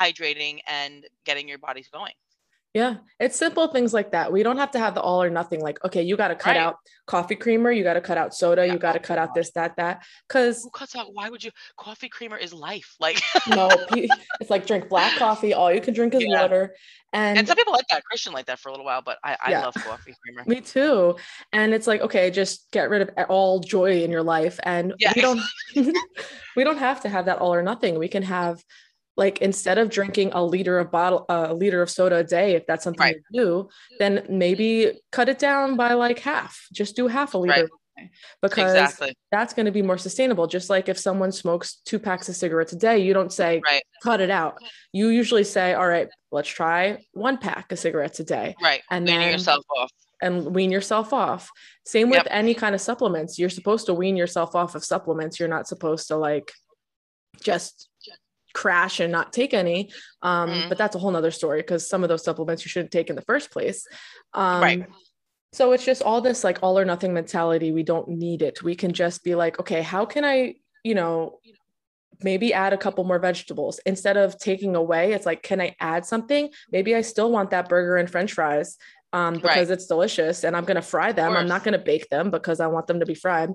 [0.00, 2.14] hydrating and getting your bodies going.
[2.74, 4.32] Yeah, it's simple things like that.
[4.32, 5.60] We don't have to have the all or nothing.
[5.60, 6.60] Like, okay, you got to cut Right.
[6.60, 9.32] out coffee creamer, you got to cut out soda, Yeah, you got to cut out
[9.32, 10.04] this, that, that.
[10.28, 11.14] Because Who cuts out?
[11.14, 11.52] Why would you?
[11.76, 12.96] Coffee creamer is life.
[12.98, 15.54] Like, no, it's like drink black coffee.
[15.54, 16.40] All you can drink is Yeah.
[16.40, 16.74] water.
[17.12, 18.02] And, and some people like that.
[18.04, 19.62] Christian like that for a little while, but I, I Yeah.
[19.62, 20.42] love coffee creamer.
[20.48, 21.16] me too.
[21.52, 24.58] And it's like, okay, just get rid of all joy in your life.
[24.64, 25.12] And Yeah.
[25.14, 25.40] we don't,
[26.56, 28.00] we don't have to have that all or nothing.
[28.00, 28.60] We can have
[29.16, 32.66] like instead of drinking a liter of bottle a liter of soda a day if
[32.66, 33.16] that's something Right.
[33.30, 37.68] you do then maybe cut it down by like half just do half a liter
[37.96, 38.10] Right.
[38.42, 39.14] because Exactly.
[39.30, 42.72] that's going to be more sustainable just like if someone smokes two packs of cigarettes
[42.72, 43.82] a day you don't say Right.
[44.02, 44.58] cut it out
[44.92, 48.82] you usually say all right let's try one pack of cigarettes a day Right.
[48.90, 49.90] And Weaning then- yourself off.
[50.22, 51.50] and wean yourself off
[51.86, 52.26] same with Yep.
[52.30, 56.08] any kind of supplements you're supposed to wean yourself off of supplements you're not supposed
[56.08, 56.50] to like
[57.40, 57.88] just
[58.54, 59.90] crash and not take any.
[60.22, 60.68] Um Mhm.
[60.70, 63.16] but that's a whole nother story because some of those supplements you shouldn't take in
[63.16, 63.86] the first place.
[64.32, 64.86] Um Right.
[65.52, 67.70] so it's just all this like all or nothing mentality.
[67.72, 68.62] We don't need it.
[68.62, 71.40] We can just be like okay how can i you know
[72.22, 73.80] maybe add a couple more vegetables?
[73.86, 76.48] Instead of taking away it's like can i add something?
[76.70, 78.78] Maybe i still want that burger and french fries
[79.12, 81.36] um, because it's delicious and i'm going to fry them.
[81.36, 83.50] I'm not going to bake them because i want them to be fried.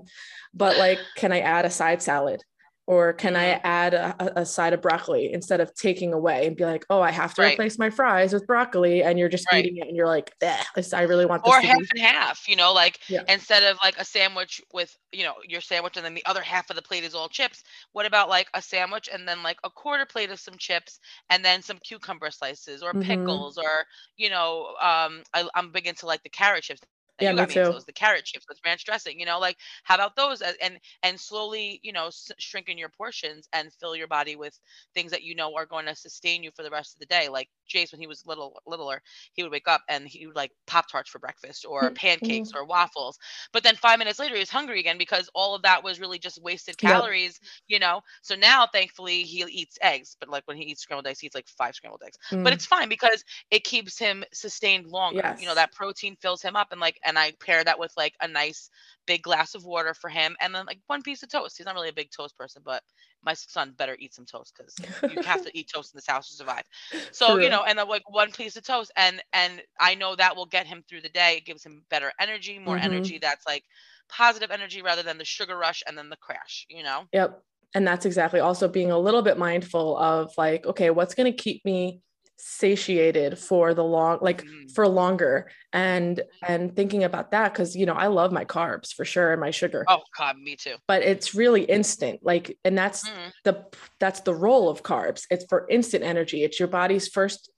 [0.54, 2.42] But like can i add a side salad
[2.90, 6.64] or can I add a, a, side of broccoli instead of taking away and be
[6.64, 7.52] like, oh, I have to right.
[7.52, 9.64] replace my fries with broccoli, and you're just right.
[9.64, 11.54] eating it, and you're like, this I really want this.
[11.54, 13.22] Or half be- and half, you know, like yeah.
[13.28, 16.68] instead of like a sandwich with you know your sandwich and then the other half
[16.68, 17.62] of the plate is all chips.
[17.92, 20.98] What about like a sandwich and then like a quarter plate of some chips
[21.30, 23.02] and then some cucumber slices or mm-hmm.
[23.02, 23.84] pickles or
[24.16, 26.80] you know, um, I, I'm big into like the carrot chips
[27.20, 27.64] yeah, me too.
[27.64, 30.42] Those, the carrot chips with ranch dressing, you know, like how about those?
[30.42, 34.58] And and slowly, you know, s- shrinking your portions and fill your body with
[34.94, 37.28] things that you know are going to sustain you for the rest of the day.
[37.28, 39.02] Like Jace, when he was little littler,
[39.32, 41.94] he would wake up and he would like pop tarts for breakfast or mm-hmm.
[41.94, 43.18] pancakes or waffles.
[43.52, 46.18] But then five minutes later, he was hungry again because all of that was really
[46.18, 47.50] just wasted calories, yep.
[47.68, 48.02] you know.
[48.22, 50.16] So now, thankfully, he eats eggs.
[50.18, 52.18] But like when he eats scrambled eggs, he eats like five scrambled eggs.
[52.30, 52.44] Mm.
[52.44, 55.20] But it's fine because it keeps him sustained longer.
[55.22, 55.40] Yes.
[55.40, 58.14] You know that protein fills him up and like and I pair that with like
[58.22, 58.70] a nice
[59.06, 61.56] big glass of water for him and then like one piece of toast.
[61.58, 62.82] He's not really a big toast person, but
[63.22, 64.76] my son better eat some toast because
[65.12, 66.62] you have to eat toast in this house to survive.
[67.10, 67.42] So, True.
[67.42, 70.46] you know, and then like one piece of toast and and I know that will
[70.46, 71.38] get him through the day.
[71.38, 72.84] It gives him better energy, more mm-hmm.
[72.84, 73.64] energy that's like
[74.08, 77.02] positive energy rather than the sugar rush and then the crash, you know?
[77.12, 77.42] Yep.
[77.74, 81.36] And that's exactly also being a little bit mindful of like, okay, what's going to
[81.36, 82.00] keep me
[82.42, 84.70] satiated for the long like mm.
[84.74, 85.50] for longer.
[85.72, 89.40] And and thinking about that because you know i love my carbs for sure and
[89.40, 89.84] my sugar.
[89.88, 90.76] Oh god me too.
[90.86, 93.32] But it's really instant like and that's mm.
[93.44, 93.64] the
[93.98, 95.24] that's the role of carbs.
[95.30, 96.42] It's for instant energy.
[96.42, 97.50] It's your body's first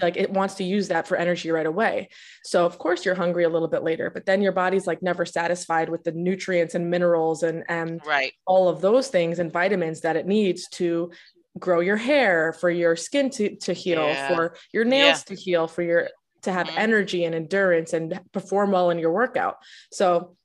[0.00, 2.08] like it wants to use that for energy right away.
[2.44, 5.24] So of course you're hungry a little bit later but then your body's like never
[5.24, 8.32] satisfied with the nutrients and minerals and and right.
[8.46, 11.10] all of those things and vitamins that it needs to
[11.58, 14.28] grow your hair, for your skin to, to heal, yeah.
[14.28, 15.34] for your nails yeah.
[15.36, 16.08] to heal, for your
[16.42, 16.78] to have mm-hmm.
[16.78, 19.56] energy and endurance and perform well in your workout.
[19.92, 20.36] So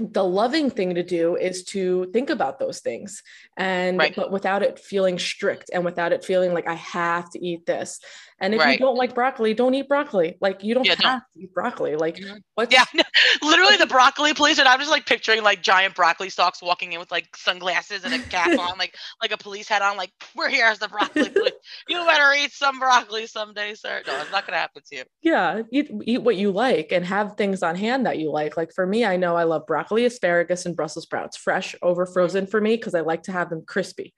[0.00, 3.22] the loving thing to do is to think about those things
[3.58, 4.16] and right.
[4.16, 8.00] but without it feeling strict and without it feeling like I have to eat this.
[8.40, 8.72] And if right.
[8.72, 10.36] you don't like broccoli, don't eat broccoli.
[10.40, 11.96] Like you don't yeah, have to eat broccoli.
[11.96, 12.38] Like mm-hmm.
[12.54, 12.72] what?
[12.72, 12.84] Yeah,
[13.42, 17.00] literally the broccoli place, and I'm just like picturing like giant broccoli stalks walking in
[17.00, 19.98] with like sunglasses and a cap on, like like a police hat on.
[19.98, 21.30] Like we're here as the broccoli.
[21.88, 24.02] You better eat some broccoli someday, sir.
[24.06, 25.04] No, it's not gonna happen to you.
[25.22, 28.56] Yeah, eat eat what you like and have things on hand that you like.
[28.56, 32.46] Like for me, I know I love broccoli, asparagus, and Brussels sprouts, fresh over frozen
[32.46, 34.14] for me because I like to have them crispy.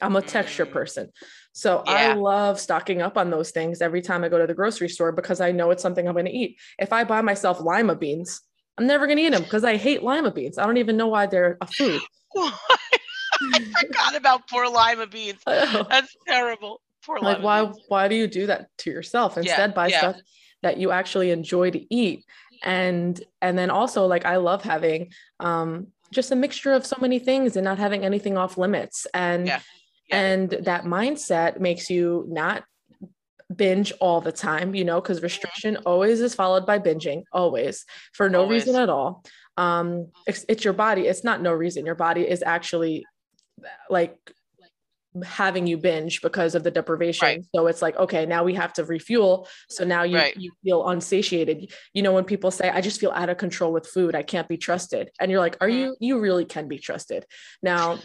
[0.00, 0.72] I'm a texture mm.
[0.72, 1.10] person.
[1.52, 1.92] So yeah.
[1.92, 5.12] I love stocking up on those things every time I go to the grocery store
[5.12, 6.58] because I know it's something I'm going to eat.
[6.78, 8.42] If I buy myself lima beans,
[8.76, 10.58] I'm never going to eat them because I hate lima beans.
[10.58, 12.00] I don't even know why they're a food.
[12.36, 15.40] I forgot about poor lima beans.
[15.46, 16.82] That's terrible.
[17.04, 17.80] Poor like why beans.
[17.88, 19.38] why do you do that to yourself?
[19.38, 19.98] Instead, yeah, buy yeah.
[19.98, 20.16] stuff
[20.62, 22.24] that you actually enjoy to eat.
[22.62, 27.18] And and then also like I love having um just a mixture of so many
[27.18, 29.06] things and not having anything off limits.
[29.14, 29.60] And yeah
[30.10, 32.64] and that mindset makes you not
[33.54, 38.28] binge all the time, you know, because restriction always is followed by binging, always for
[38.28, 38.66] no always.
[38.66, 39.24] reason at all.
[39.56, 41.86] Um, it's, it's your body, it's not no reason.
[41.86, 43.06] Your body is actually
[43.88, 44.16] like
[45.24, 47.26] having you binge because of the deprivation.
[47.26, 47.44] Right.
[47.54, 49.48] So it's like, okay, now we have to refuel.
[49.70, 50.36] So now you, right.
[50.36, 51.72] you feel unsatiated.
[51.94, 54.48] You know, when people say, I just feel out of control with food, I can't
[54.48, 55.10] be trusted.
[55.18, 55.78] And you're like, are mm-hmm.
[55.78, 57.24] you, you really can be trusted.
[57.62, 57.98] Now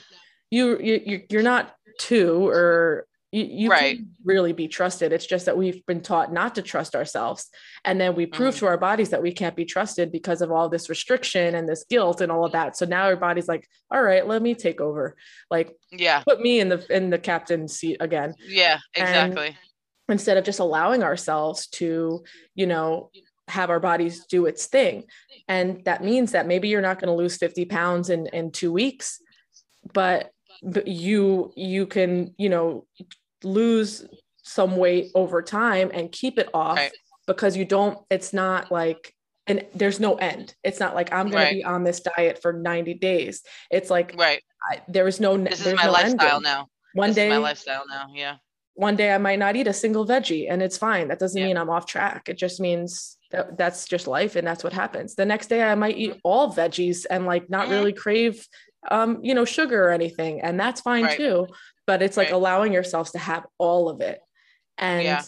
[0.51, 3.97] you, you, you're not two or you, you right.
[3.97, 5.13] can really be trusted.
[5.13, 7.49] It's just that we've been taught not to trust ourselves.
[7.85, 8.59] And then we prove mm.
[8.59, 11.85] to our bodies that we can't be trusted because of all this restriction and this
[11.89, 12.75] guilt and all of that.
[12.75, 15.15] So now our body's like, all right, let me take over.
[15.49, 18.35] Like, yeah, put me in the in the captain seat again.
[18.45, 19.47] Yeah, exactly.
[19.47, 19.55] And
[20.09, 22.23] instead of just allowing ourselves to,
[22.55, 23.11] you know,
[23.47, 25.05] have our bodies do its thing.
[25.47, 28.71] And that means that maybe you're not going to lose 50 pounds in, in two
[28.71, 29.19] weeks,
[29.93, 30.31] but
[30.85, 32.85] you you can you know
[33.43, 34.05] lose
[34.43, 36.91] some weight over time and keep it off right.
[37.27, 39.13] because you don't it's not like
[39.47, 41.49] and there's no end it's not like i'm going right.
[41.49, 45.37] to be on this diet for 90 days it's like right I, there is no
[45.37, 46.43] this is my no lifestyle ending.
[46.43, 48.35] now one this day my lifestyle now yeah
[48.73, 51.47] one day i might not eat a single veggie and it's fine that doesn't yeah.
[51.47, 55.15] mean i'm off track it just means that that's just life and that's what happens
[55.15, 57.73] the next day i might eat all veggies and like not mm-hmm.
[57.73, 58.47] really crave
[58.89, 61.17] um, you know, sugar or anything, and that's fine right.
[61.17, 61.47] too.
[61.87, 62.35] But it's like right.
[62.35, 64.19] allowing yourselves to have all of it
[64.77, 65.23] and yeah.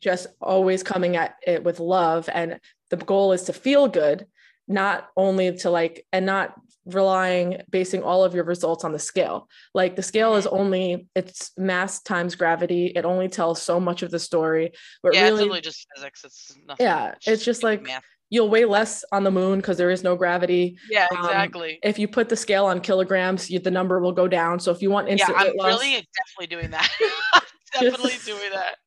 [0.00, 2.28] just always coming at it with love.
[2.32, 2.58] And
[2.90, 4.26] the goal is to feel good,
[4.68, 6.54] not only to like, and not
[6.84, 9.48] relying, basing all of your results on the scale.
[9.72, 10.56] Like the scale is mm-hmm.
[10.56, 12.92] only, it's mass times gravity.
[12.94, 14.72] It only tells so much of the story.
[15.02, 16.24] But yeah, really, it's just physics.
[16.24, 16.84] It's nothing.
[16.84, 20.02] Yeah, it's, it's just like, math you'll weigh less on the moon because there is
[20.02, 20.76] no gravity.
[20.90, 21.78] Yeah, Um, exactly.
[21.82, 24.58] If you put the scale on kilograms, you, the number will go down.
[24.58, 26.90] So if you want instant yeah, I'm weight loss, really definitely doing that.
[27.72, 28.76] definitely Just- doing that.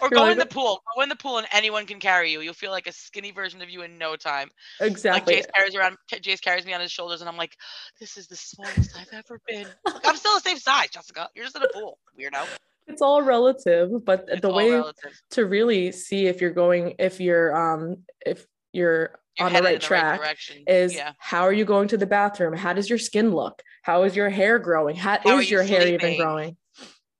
[0.00, 0.80] Or go like, in the pool.
[0.94, 2.40] Go in the pool and anyone can carry you.
[2.42, 4.48] You'll feel like a skinny version of you in no time.
[4.80, 5.34] exactly.
[5.36, 7.56] Like Jace carries around Jace carries me on his shoulders and I'm like,
[7.98, 9.66] this is the smallest I've ever been.
[9.84, 11.28] Like, I'm still the same size, Jessica.
[11.34, 11.98] You're just in a pool.
[12.16, 12.46] Weirdo.
[12.86, 15.20] it's all relative, but It's the way relative.
[15.30, 18.46] to really see if you're going, if you're, um, if
[18.78, 20.64] you're, You're on the right in track direction.
[20.66, 21.12] is yeah.
[21.18, 22.54] how are you going to the bathroom?
[22.54, 23.62] How does your skin look?
[23.82, 24.96] How is your hair growing?
[24.96, 26.56] How, How is you your hair even growing?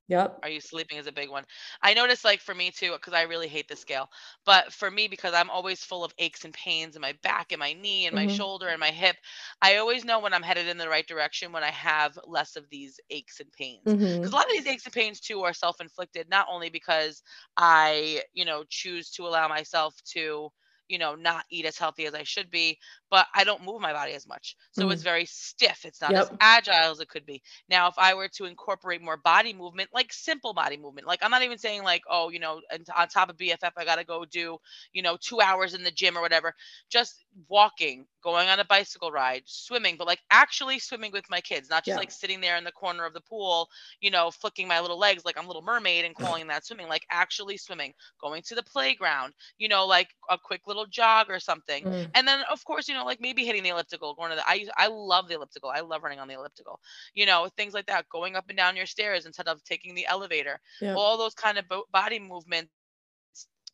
[0.08, 0.38] Yep.
[0.42, 1.44] Are you sleeping is a big one.
[1.82, 4.08] I notice like for me too, because I really hate the scale.
[4.46, 7.58] But for me, because I'm always full of aches and pains in my back and
[7.58, 8.30] my knee and my Mhm.
[8.36, 9.16] shoulder and my hip,
[9.60, 12.70] I always know when I'm headed in the right direction when I have less of
[12.70, 13.94] these aches and pains.
[14.20, 17.22] Because a lot of these aches and pains too are self-inflicted, not only because
[17.56, 20.50] I, you know, choose to allow myself to,
[20.88, 22.78] you know, not eat as healthy as I should be,
[23.10, 24.56] but I don't move my body as much.
[24.72, 25.04] So it's mm.
[25.04, 25.84] very stiff.
[25.84, 27.42] It's not as agile as it could be.
[27.68, 31.30] Now, if I were to incorporate more body movement, like simple body movement, like I'm
[31.30, 34.04] not even saying like, oh, you know, and on top of BFF, I got to
[34.04, 34.58] go do,
[34.92, 36.54] you know, two hours in the gym or whatever.
[36.90, 41.70] Just walking, going on a bicycle ride, swimming, but like actually swimming with my kids,
[41.70, 41.98] not just Yeah.
[41.98, 43.68] like sitting there in the corner of the pool,
[44.00, 47.06] you know, flicking my little legs like I'm Little Mermaid and calling that swimming, like
[47.10, 51.84] actually swimming, going to the playground, you know, like a quick little jog or something.
[51.84, 52.10] Mm.
[52.14, 54.54] And then of course, you know, like maybe hitting the elliptical, going to the I
[54.54, 55.70] use- I love the elliptical.
[55.70, 56.80] I love running on the elliptical.
[57.14, 60.06] You know, things like that, going up and down your stairs instead of taking the
[60.06, 60.60] elevator.
[60.80, 60.94] Yeah.
[60.94, 62.72] All those kind of bo- body movements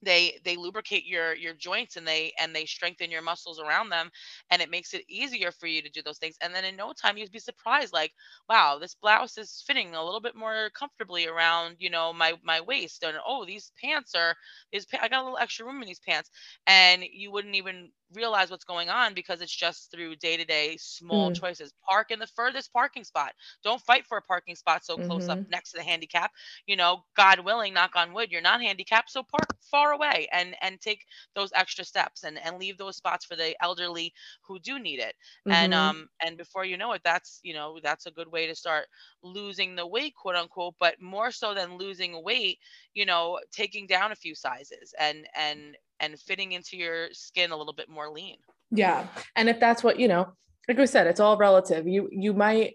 [0.05, 4.11] they they lubricate your your joints and they and they strengthen your muscles around them
[4.51, 6.93] and it makes it easier for you to do those things and then in no
[6.93, 8.13] time you'd be surprised like
[8.49, 12.61] wow this blouse is fitting a little bit more comfortably around you know my my
[12.61, 14.35] waist and oh these pants are
[14.73, 16.31] these i got a little extra room in these pants
[16.67, 21.33] and you wouldn't even realize what's going on because it's just through day-to-day small Mm.
[21.33, 25.29] choices park in the furthest parking spot don't fight for a parking spot so close
[25.29, 25.49] up Mhm.
[25.49, 26.31] next to the handicap
[26.67, 30.57] you know god willing knock on wood you're not handicapped so park far away and
[30.63, 34.13] and take those extra steps and and leave those spots for the elderly
[34.47, 35.15] who do need it
[35.49, 35.75] and Mhm.
[35.75, 38.87] um and before you know it that's you know that's a good way to start
[39.23, 42.59] losing the weight quote unquote but more so than losing weight
[42.95, 47.57] you know taking down a few sizes and and and fitting into your skin a
[47.57, 48.37] little bit more lean
[48.71, 49.07] Yeah.
[49.37, 50.33] And if that's what, you know,
[50.69, 51.87] like we said, it's all relative.
[51.87, 52.75] You you might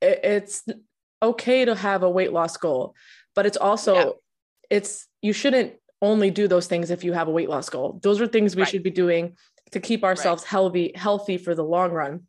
[0.00, 0.64] it, it's
[1.22, 2.94] okay to have a weight loss goal,
[3.34, 4.10] but it's also Yeah.
[4.78, 8.00] it's you shouldn't only do those things if you have a weight loss goal.
[8.02, 8.70] Those are things we Right.
[8.70, 9.36] should be doing
[9.72, 12.26] to keep ourselves healthy healthy for the long run.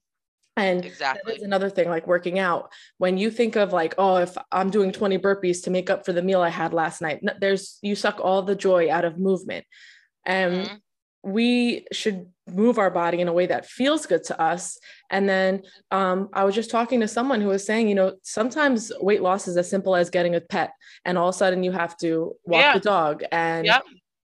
[0.56, 4.38] And exactly is another thing like working out when you think of like oh if
[4.52, 7.80] i'm doing 20 burpees to make up for the meal i had last night there's
[7.82, 9.65] you suck all the joy out of movement
[10.25, 10.79] and Mhm.
[11.23, 14.77] we should move our body in a way that feels good to us
[15.09, 18.91] and then um, i was just talking to someone who was saying you know sometimes
[18.99, 20.71] weight loss is as simple as getting a pet
[21.05, 22.73] and all of a sudden you have to walk Yeah.
[22.73, 23.83] the dog and Yep.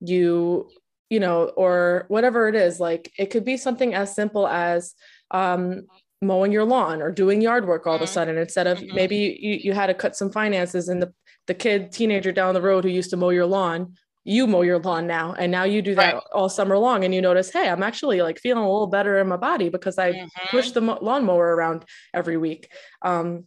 [0.02, 0.70] you
[1.12, 4.96] you know or whatever it is like it could be something as simple as
[5.32, 5.82] um,
[6.22, 8.10] mowing your lawn or doing yard work all of a Mhm.
[8.10, 8.94] sudden instead of Mhm.
[8.94, 11.14] maybe you, you had to cut some finances and the,
[11.48, 13.96] the kid teenager down the road who used to mow your lawn
[14.30, 16.24] you mow your lawn now and now you do that Right.
[16.34, 19.28] all summer long and you notice hey i'm actually like feeling a little better in
[19.28, 20.30] my body because i Mhm.
[20.52, 23.46] push the lawnmower around every week um,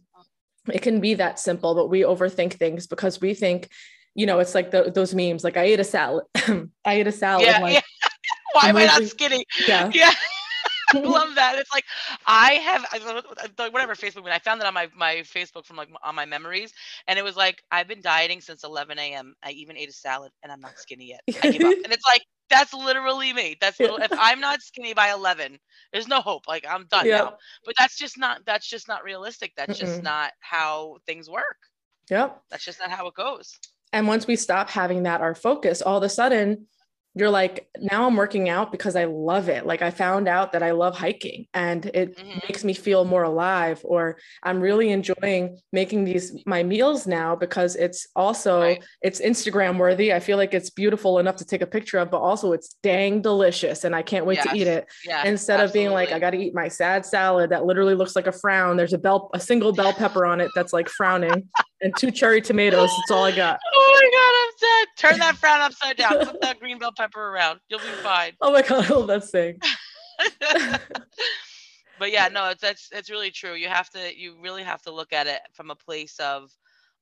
[0.71, 3.69] it can be that simple but we overthink things because we think
[4.13, 6.25] you know it's like the, those memes like i ate a salad
[6.85, 7.81] i ate a salad yeah, like yeah.
[8.53, 10.11] why am i not skinny yeah yeah
[11.05, 11.57] I love that.
[11.57, 11.85] It's like
[12.25, 14.23] I have I don't know, like, whatever Facebook.
[14.23, 16.73] When I found that on my my Facebook from like on my memories,
[17.07, 19.35] and it was like I've been dieting since 11 a.m.
[19.43, 21.21] I even ate a salad, and I'm not skinny yet.
[21.41, 23.57] I up, and it's like that's literally me.
[23.59, 25.59] That's little, if I'm not skinny by 11,
[25.91, 26.47] there's no hope.
[26.47, 27.17] Like I'm done Yeah.
[27.17, 27.37] now.
[27.65, 29.53] But that's just not that's just not realistic.
[29.57, 30.03] That's just Mm-mm.
[30.03, 31.57] not how things work.
[32.09, 33.59] yep That's just not how it goes.
[33.91, 36.67] and once we stop having that our focus all of a sudden
[37.15, 40.63] you're like now i'm working out because i love it like i found out that
[40.63, 42.41] i love hiking and it Mhm.
[42.49, 47.75] makes me feel more alive or i'm really enjoying making these my meals now because
[47.75, 48.83] it's also Right.
[49.01, 52.19] it's instagram worthy i feel like it's beautiful enough to take a picture of but
[52.19, 55.23] also it's dang delicious and i can't wait to eat it Yeah.
[55.25, 58.27] instead of being like i got to eat my sad salad that literally looks like
[58.27, 61.47] a frown there's a bell a single bell pepper on it that's like frowning
[61.81, 64.53] and two cherry tomatoes that's all i got Oh my god, I'm
[64.85, 64.87] dead.
[64.97, 66.23] Turn that frown upside down.
[66.23, 67.59] Flip that green bell pepper around.
[67.69, 68.33] You'll be fine.
[68.41, 69.59] oh my god i love that thing
[71.99, 73.53] but yeah, no, it's that's it's really true.
[73.53, 76.51] You have to you really have to look at it from a place of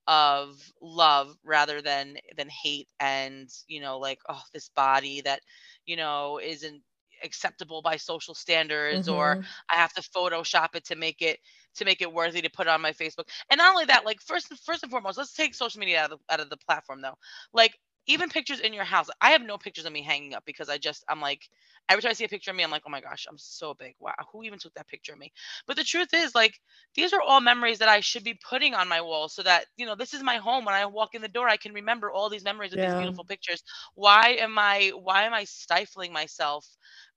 [0.08, 5.41] of love rather than than hate and you know like oh this body that
[5.86, 6.82] you know isn't
[7.24, 9.18] acceptable by social standards mm-hmm.
[9.18, 11.39] or I have to photoshop it to make it
[11.76, 13.30] to make it worthy to put on my Facebook.
[13.49, 16.20] And not only that, like first first and foremost, let's take social media out of
[16.20, 17.18] the, out of the platform though.
[17.54, 17.78] Like
[18.08, 19.10] even pictures in your house.
[19.22, 21.49] I have no pictures of me hanging up because I just I'm like
[21.89, 23.74] every time I see a picture of me, I'm like, oh my gosh, I'm so
[23.74, 23.95] big.
[23.99, 25.32] Wow, who even took that picture of me?
[25.68, 26.60] But the truth is, like,
[26.95, 29.86] these are all memories that I should be putting on my wall so that, you
[29.86, 30.66] know, this is my home.
[30.66, 32.93] When I walk in the door, I can remember all these memories of yeah.
[32.93, 33.64] these beautiful pictures.
[33.95, 36.66] Why am I why am I stifling myself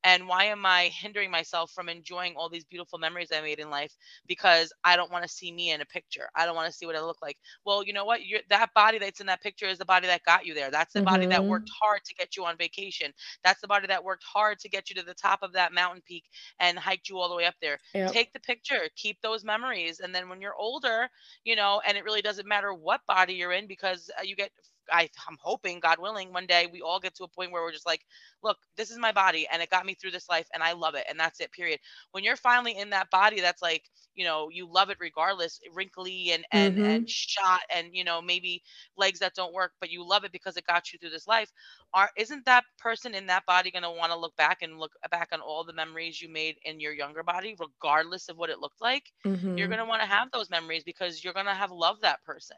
[0.04, 3.70] and why am i hindering myself from enjoying all these beautiful memories i made in
[3.70, 3.92] life
[4.26, 6.86] because i don't want to see me in a picture i don't want to see
[6.86, 9.66] what i look like well you know what You're, that body that's in that picture
[9.66, 11.06] is the body that got you there that's the mm-hmm.
[11.06, 11.86] body that worked mm-hmm.
[11.86, 14.96] hard to get you on vacation that's the body that worked hard to get you
[14.96, 16.24] to the top of that mountain peak
[16.60, 18.12] and hiked you all the way up there yep.
[18.12, 21.08] take the picture keep those memories and then when you're older
[21.44, 24.50] you know and it really doesn't matter what body you're in because uh, you get
[24.92, 27.72] I, I'm hoping, God willing, one day we all get to a point where we're
[27.72, 28.04] just like,
[28.42, 30.94] look, this is my body and it got me through this life and I love
[30.94, 31.04] it.
[31.08, 31.80] And that's it, period.
[32.12, 36.30] When you're finally in that body that's like, you know, you love it regardless, wrinkly
[36.32, 36.84] and and mm-hmm.
[36.84, 38.62] and shot and you know, maybe
[38.96, 41.50] legs that don't work, but you love it because it got you through this life.
[41.92, 45.28] Are isn't that person in that body gonna want to look back and look back
[45.32, 48.80] on all the memories you made in your younger body, regardless of what it looked
[48.80, 49.12] like?
[49.26, 49.58] Mm-hmm.
[49.58, 52.56] You're gonna want to have those memories because you're gonna have loved that person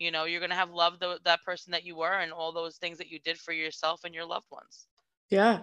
[0.00, 2.52] you know you're going to have loved the, that person that you were and all
[2.52, 4.86] those things that you did for yourself and your loved ones.
[5.28, 5.60] Yeah.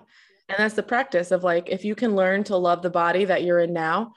[0.48, 3.44] And that's the practice of like if you can learn to love the body that
[3.44, 4.14] you're in now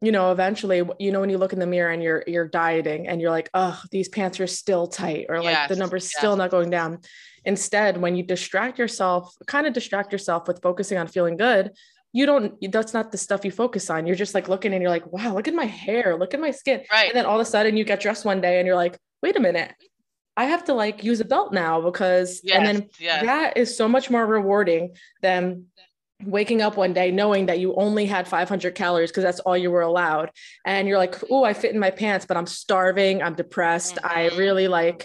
[0.00, 3.06] you know eventually you know when you look in the mirror and you're you're dieting
[3.06, 6.16] and you're like oh these pants are still tight or like yes, the number's yes.
[6.16, 6.98] still not going down.
[7.44, 11.72] Instead when you distract yourself kind of distract yourself with focusing on feeling good
[12.12, 14.06] you don't that's not the stuff you focus on.
[14.06, 16.50] You're just like looking and you're like wow look at my hair look at my
[16.50, 17.08] skin right.
[17.08, 19.36] and then all of a sudden you get dressed one day and you're like wait
[19.36, 19.74] a minute.
[20.36, 23.24] I have to like use a belt now because yes, and then yes.
[23.24, 25.66] that is so much more rewarding than
[26.24, 29.70] waking up one day knowing that you only had 500 calories because that's all you
[29.70, 30.30] were allowed.
[30.64, 33.22] And you're like oh i fit in my pants but i'm starving.
[33.22, 33.96] I'm depressed.
[33.96, 34.18] Mm-hmm.
[34.18, 35.04] i really like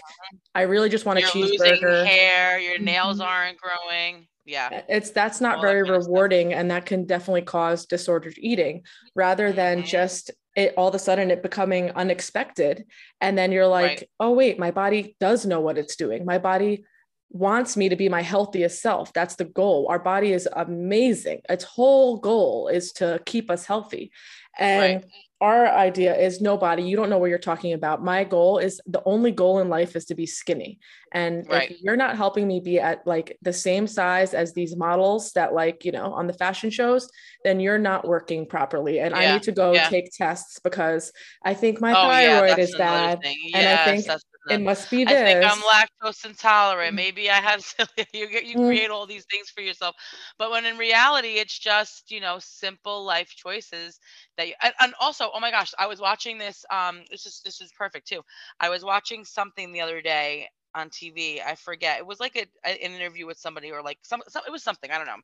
[0.54, 2.06] i really just want a cheeseburger.
[2.06, 2.58] hair.
[2.58, 3.28] Your nails mm-hmm.
[3.28, 4.82] aren't growing yeah.
[4.88, 8.84] It's that's not all very that rewarding and that can definitely cause disordered eating
[9.14, 9.86] rather than mm-hmm.
[9.86, 12.86] just it all of a sudden it becoming unexpected
[13.20, 14.08] and then you're like right.
[14.20, 16.24] oh wait my body does know what it's doing.
[16.24, 16.84] My body
[17.30, 19.12] wants me to be my healthiest self.
[19.12, 19.88] That's the goal.
[19.90, 21.40] Our body is amazing.
[21.48, 24.12] Its whole goal is to keep us healthy.
[24.58, 28.56] And right our idea is nobody you don't know what you're talking about my goal
[28.56, 30.78] is the only goal in life is to be skinny
[31.12, 31.70] and right.
[31.70, 35.52] if you're not helping me be at like the same size as these models that
[35.52, 37.10] like you know on the fashion shows
[37.44, 39.18] then you're not working properly and yeah.
[39.18, 39.88] i need to go yeah.
[39.90, 41.12] take tests because
[41.44, 43.20] i think my oh, thyroid yeah, is bad
[43.52, 44.06] and i think
[44.48, 45.20] it must be this.
[45.20, 46.92] I think I'm lactose intolerant.
[46.92, 46.96] Mm.
[46.96, 47.64] Maybe I have
[48.12, 48.66] you get you mm.
[48.66, 49.96] create all these things for yourself.
[50.38, 53.98] But when in reality it's just, you know, simple life choices
[54.36, 57.40] that you, and, and also, oh my gosh, I was watching this um this is
[57.44, 58.22] this is perfect too.
[58.60, 61.40] I was watching something the other day on TV.
[61.44, 61.98] I forget.
[61.98, 64.90] It was like a, an interview with somebody or like some, some it was something,
[64.90, 65.16] I don't know.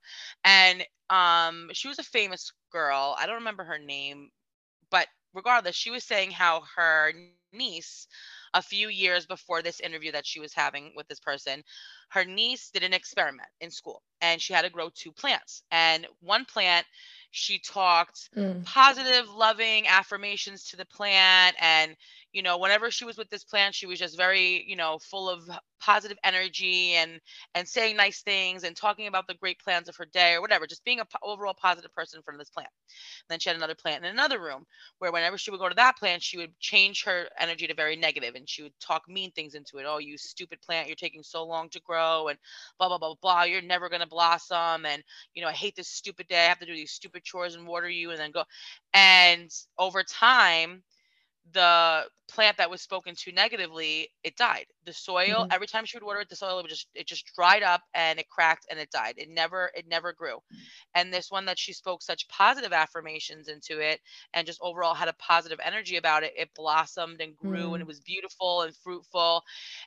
[0.45, 3.14] And um she was a famous girl.
[3.18, 4.31] I don't remember her name,
[4.91, 7.12] but regardless, she was saying how her
[7.53, 8.07] niece
[8.55, 11.62] a few years before this interview that she was having with this person,
[12.11, 15.62] her niece did an experiment in school and she had to grow two plants.
[15.70, 16.87] And one plant,
[17.30, 18.62] she talked mm.
[18.64, 21.97] positive, loving affirmations to the plant and
[22.33, 25.28] you know whenever she was with this plant she was just very you know full
[25.28, 25.49] of
[25.83, 27.20] positive energy and
[27.55, 30.66] and saying nice things and talking about the great plans of her day or whatever
[30.66, 32.68] just being a p- overall positive person in front of this plant.
[32.68, 34.64] And then she had another plant in another room
[34.99, 37.97] where whenever she would go to that plant she would change her energy to very
[37.97, 39.87] negative and she would talk mean things into it.
[39.89, 42.39] Oh you stupid plant you're taking so long to grow and
[42.78, 45.03] blah blah blah blah you're never going to blossom and
[45.35, 46.45] you know i hate this stupid day.
[46.45, 48.45] I have to do these stupid chores and water you and then go
[48.95, 50.83] and over time
[51.53, 54.66] the plant that was spoken to negatively, it died.
[54.86, 55.53] The soil, mm-hmm.
[55.53, 58.18] every time she would water it, the soil it just it just dried up and
[58.18, 59.14] it cracked and it died.
[59.18, 60.38] It never it never grew.
[60.95, 64.01] And this one that she spoke such positive affirmations into it
[64.34, 67.74] and just overall had a positive energy about it, it blossomed and grew mm-hmm.
[67.74, 67.88] and it mm.
[67.88, 69.43] was beautiful and fruitful.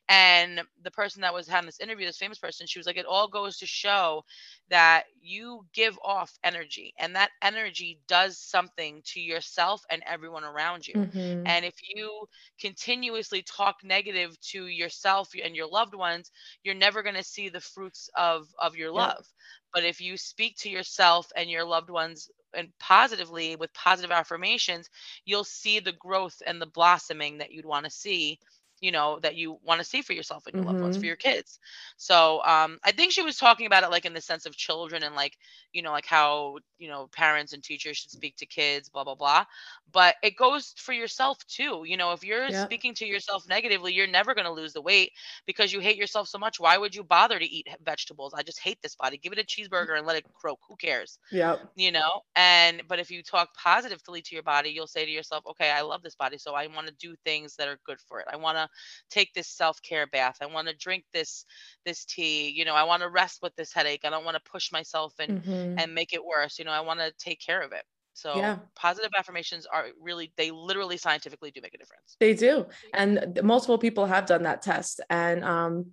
[0.08, 3.08] And the person that was having this interview, this famous person, she was like, it
[3.08, 4.24] all goes to show
[4.70, 10.88] that you give off energy and that energy does something to yourself and everyone around
[10.88, 10.94] you.
[10.94, 11.48] Mm-hmm.
[11.48, 12.28] And if you
[12.60, 16.32] continuously talk negative to yourself and your loved ones,
[16.64, 19.26] you're never going to see the fruits of of your love.
[19.74, 24.90] But if you speak to yourself and your loved ones and positively with positive affirmations,
[25.26, 28.40] you'll see the growth and the blossoming that you'd want to see
[28.82, 31.16] you know that you want to see for yourself and your loved ones for your
[31.16, 31.60] kids.
[31.98, 35.04] So um i think she was talking about it like in the sense of children
[35.04, 35.38] and like
[35.72, 39.16] you know like how you know parents and teachers should speak to kids blah blah
[39.16, 39.46] blah.
[39.92, 42.52] But it goes for yourself too you know if you're Yeah.
[42.52, 45.12] speaking to yourself negatively you're never going to lose the weight
[45.46, 46.60] because you hate yourself so much.
[46.60, 48.34] Why would you bother to eat vegetables?
[48.34, 49.18] I just hate this body.
[49.18, 50.60] Give it a cheeseburger and let it croak.
[50.68, 51.20] Who cares?
[51.32, 52.22] Yeah you know?
[52.36, 55.82] And but if you talk positively to your body you'll say to yourself okay i
[55.82, 58.28] love this body so i want to do things that are good for it.
[58.32, 58.65] I want to
[59.10, 61.46] take this self-care bath i want to drink this
[61.86, 64.52] this tea you know i want to rest with this headache i don't want to
[64.52, 65.76] push myself and Mhm.
[65.80, 68.60] and make it worse you know i want to take care of it so Yeah.
[68.76, 72.66] positive affirmations are really they literally scientifically do make a difference They do.
[72.94, 75.02] And multiple people have done that test.
[75.10, 75.92] And, um,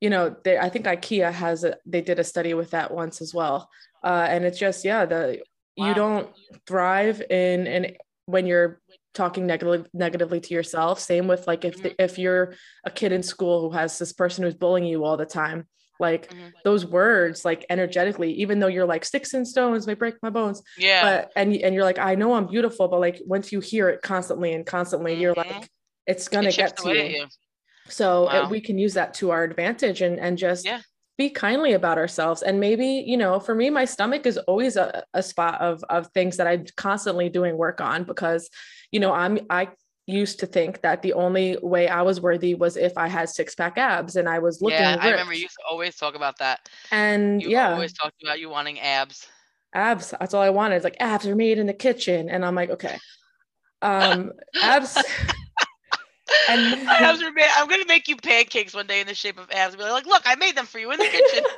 [0.00, 3.20] you know, they, I think IKEA has, a, they did a study with that once
[3.20, 3.70] as well.
[4.02, 5.42] Uh, and it's just, yeah, the,
[5.76, 5.88] Wow.
[5.88, 6.34] you don't
[6.66, 7.96] thrive in, in
[8.26, 8.80] when you're
[9.14, 10.98] talking negatively, negatively to yourself.
[11.00, 12.54] Same with like, if, the, if you're
[12.84, 15.66] a kid in school who has this person who's bullying you all the time,
[16.00, 16.52] like Mhm.
[16.64, 20.60] those words, like energetically, even though you're like sticks and stones may break my bones,
[20.76, 23.88] yeah but and and you're like i know i'm beautiful but like once you hear
[23.88, 25.46] it constantly and constantly you're Mhm.
[25.46, 25.68] like
[26.06, 27.26] it's gonna it get to you, you
[27.88, 30.80] so it- we can use that to our advantage and and just Yeah.
[31.16, 32.42] Be kindly about ourselves.
[32.42, 36.08] And maybe you know for me my stomach is always a, a spot of of
[36.08, 38.50] things that i'm constantly doing work on because
[38.90, 39.68] you know i'm i
[40.06, 43.54] used to think that the only way i was worthy was if i had six
[43.54, 46.68] pack abs and i was looking yeah i remember you always talk about that.
[46.90, 47.72] And you yeah.
[47.72, 49.26] always talked about you wanting abs.
[49.72, 50.76] Abs that's all i wanted.
[50.76, 52.28] It's like abs are made in the kitchen.
[52.28, 52.98] And i'm like okay.
[53.82, 54.96] Um abs
[56.48, 59.76] And- abs made, I'm gonna make you pancakes one day in the shape of abs.
[59.76, 61.44] Be like, look, I made them for you in the kitchen.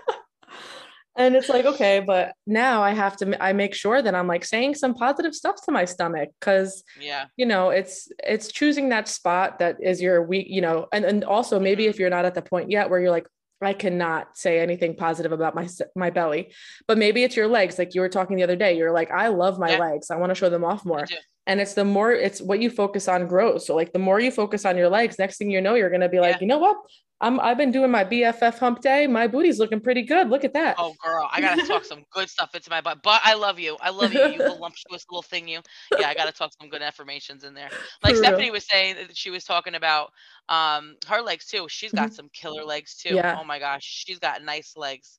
[1.18, 4.44] and it's like okay but now i have to i make sure that i'm like
[4.44, 9.08] saying some positive stuff to my stomach because yeah, you know it's it's choosing that
[9.08, 11.88] spot that is your weak you know and and also maybe Mhm.
[11.88, 13.26] if you're not at the point yet where you're like
[13.62, 16.52] I cannot say anything positive about my my belly,
[16.86, 17.78] but maybe it's your legs.
[17.78, 19.78] Like you were talking the other day, you're like, I love my Yeah.
[19.78, 20.10] legs.
[20.10, 21.06] I want to show them off more.
[21.46, 23.66] And it's the more it's what you focus on grows.
[23.66, 26.08] So like the more you focus on your legs, next thing you know, you're gonna
[26.08, 26.40] be like, Yeah.
[26.40, 26.76] you know what?
[27.20, 29.06] I'm I've been doing my BFF hump day.
[29.06, 30.28] My booty's looking pretty good.
[30.28, 30.74] Look at that.
[30.76, 33.02] Oh, girl, I gotta talk some good stuff into my butt.
[33.02, 33.76] But I love you.
[33.80, 35.48] I love you, you voluptuous little thing.
[35.48, 35.60] You.
[35.98, 37.70] Yeah, I gotta talk some good affirmations in there.
[38.02, 38.28] Like For real.
[38.30, 40.10] Stephanie was saying that she was talking about
[40.48, 41.66] um her legs too.
[41.70, 43.10] She's got some killer legs too.
[43.10, 43.16] Mm-hmm.
[43.18, 43.38] Yeah.
[43.40, 45.18] Oh my gosh, she's got nice legs.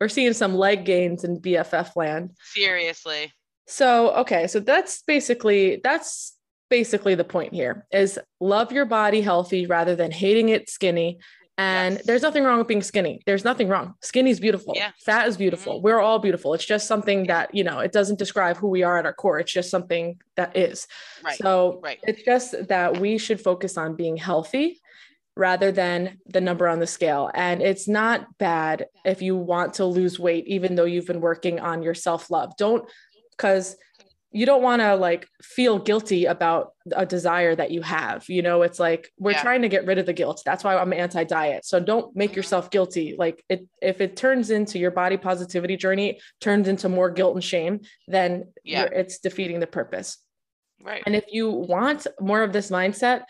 [0.00, 2.30] We're seeing some leg gains in BFF land.
[2.54, 3.32] Seriously.
[3.68, 6.36] So, okay, so that's basically that's
[6.70, 11.18] basically the point here is love your body healthy rather than hating it skinny.
[11.56, 12.06] And Yes.
[12.06, 13.20] there's nothing wrong with being skinny.
[13.26, 13.94] There's nothing wrong.
[14.00, 14.74] Skinny is beautiful.
[14.76, 14.92] Yeah.
[15.04, 15.74] Fat is beautiful.
[15.74, 15.84] Mm-hmm.
[15.84, 16.54] We're all beautiful.
[16.54, 19.40] It's just something that, you know, it doesn't describe who we are at our core.
[19.40, 20.86] It's just something that is.
[21.24, 21.36] Right.
[21.36, 21.98] So right.
[22.04, 24.80] it's just that we should focus on being healthy
[25.38, 27.30] rather than the number on the scale.
[27.34, 31.60] And it's not bad if you want to lose weight, even though you've been working
[31.60, 32.56] on your self love.
[32.56, 32.88] Don't,
[33.38, 33.76] because
[34.30, 38.28] you don't want to like feel guilty about a desire that you have.
[38.28, 39.40] You know, it's like we're Yeah.
[39.40, 40.42] trying to get rid of the guilt.
[40.44, 41.64] That's why I'm anti diet.
[41.64, 42.36] So don't make Mhm.
[42.36, 43.14] yourself guilty.
[43.18, 47.44] Like it, if it turns into your body positivity journey, turns into more guilt and
[47.44, 48.84] shame, then Yeah.
[48.92, 50.18] it's defeating the purpose.
[50.82, 51.02] Right.
[51.06, 53.22] And if you want more of this mindset,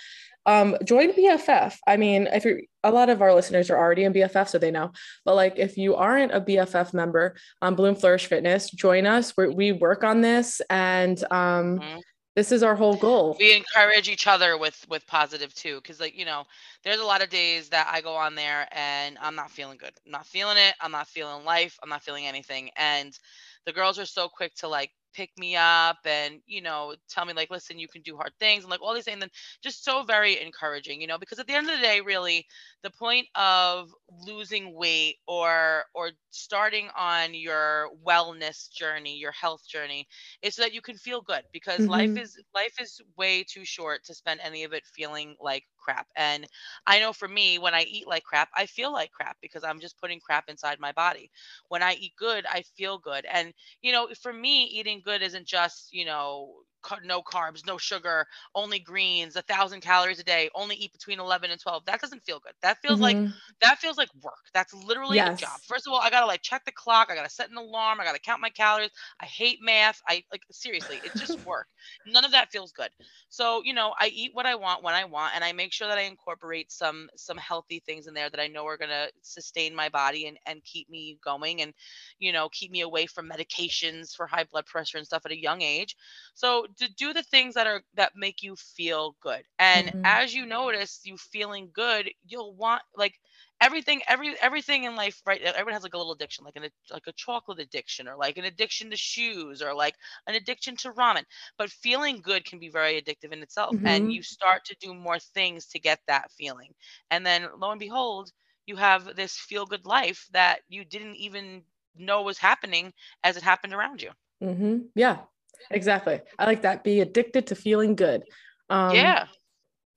[0.48, 1.76] um, join BFF.
[1.86, 4.70] I mean, if you're a lot of our listeners are already in BFF, so they
[4.70, 4.92] know.
[5.24, 9.34] But like, if you aren't a BFF member on Bloom Flourish Fitness, join us.
[9.36, 12.00] we we work on this, and um, Mhm.
[12.34, 13.36] this is our whole goal.
[13.38, 16.44] we encourage each other with with positive too because like you know
[16.84, 19.92] there's a lot of days that i go on there and i'm not feeling good
[20.06, 23.18] i'm not feeling it i'm not feeling life i'm not feeling anything and
[23.66, 27.32] the girls are so quick to like pick me up and you know tell me
[27.32, 29.30] like listen you can do hard things and like all these things and then
[29.62, 32.46] just so very encouraging you know because at the end of the day really
[32.82, 33.90] the point of
[34.26, 40.06] losing weight or or starting on your wellness journey your health journey
[40.42, 42.18] is so that you can feel good because life Mhm.
[42.18, 46.46] is life is way too short to spend any of it feeling like crap and
[46.86, 49.80] i know for me when i eat like crap i feel like crap because i'm
[49.80, 51.30] just putting crap inside my body.
[51.68, 55.46] When i eat good i feel good and you know for me eating good isn't
[55.46, 56.54] just you know
[57.02, 61.50] no carbs no sugar only greens a thousand calories a day only eat between 11
[61.50, 63.42] and 12 that doesn't feel good that feels like Mhm.
[63.60, 64.46] that feels like work.
[64.54, 65.60] That's literally a job.
[65.64, 67.08] First of all, I gotta like check the clock.
[67.10, 68.00] I gotta set an alarm.
[68.00, 68.90] I gotta count my calories.
[69.20, 70.00] I hate math.
[70.08, 71.68] I like seriously, it's just work.
[72.06, 72.90] None of that feels good.
[73.28, 75.88] So you know, I eat what I want when I want, and I make sure
[75.88, 79.74] that I incorporate some some healthy things in there that I know are gonna sustain
[79.74, 81.74] my body and and keep me going, and
[82.18, 85.40] you know, keep me away from medications for high blood pressure and stuff at a
[85.40, 85.96] young age.
[86.34, 89.42] So to do the things that are that make you feel good.
[89.58, 90.04] And Mhm.
[90.04, 93.14] as you notice you feeling good, you'll want like
[93.60, 97.06] everything every everything in life right everyone has like a little addiction like an like
[97.06, 99.94] a chocolate addiction or like an addiction to shoes or like
[100.26, 101.24] an addiction to ramen
[101.58, 103.86] but feeling good can be very addictive in itself Mhm.
[103.86, 106.72] and you start to do more things to get that feeling
[107.10, 108.30] and then lo and behold
[108.66, 111.62] you have this feel good life that you didn't even
[111.96, 112.92] know was happening
[113.24, 114.10] as it happened around you
[114.40, 115.24] hmm Yeah,
[115.70, 116.20] exactly.
[116.38, 116.84] I like that.
[116.84, 118.22] Be addicted to feeling good.
[118.70, 119.26] Um, yeah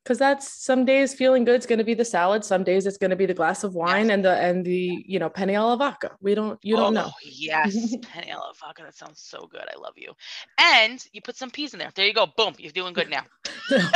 [0.04, 2.44] because that's some days feeling good is going to be the salad.
[2.44, 4.16] Some days it's going to be the glass of wine Yes.
[4.16, 6.18] and the and the you know penne alla vodka.
[6.22, 7.10] We don't you don't know.
[7.10, 10.12] Oh, yes penne alla vodka that sounds so good i love you
[10.58, 13.24] and you put some peas in there there you go boom you're doing good now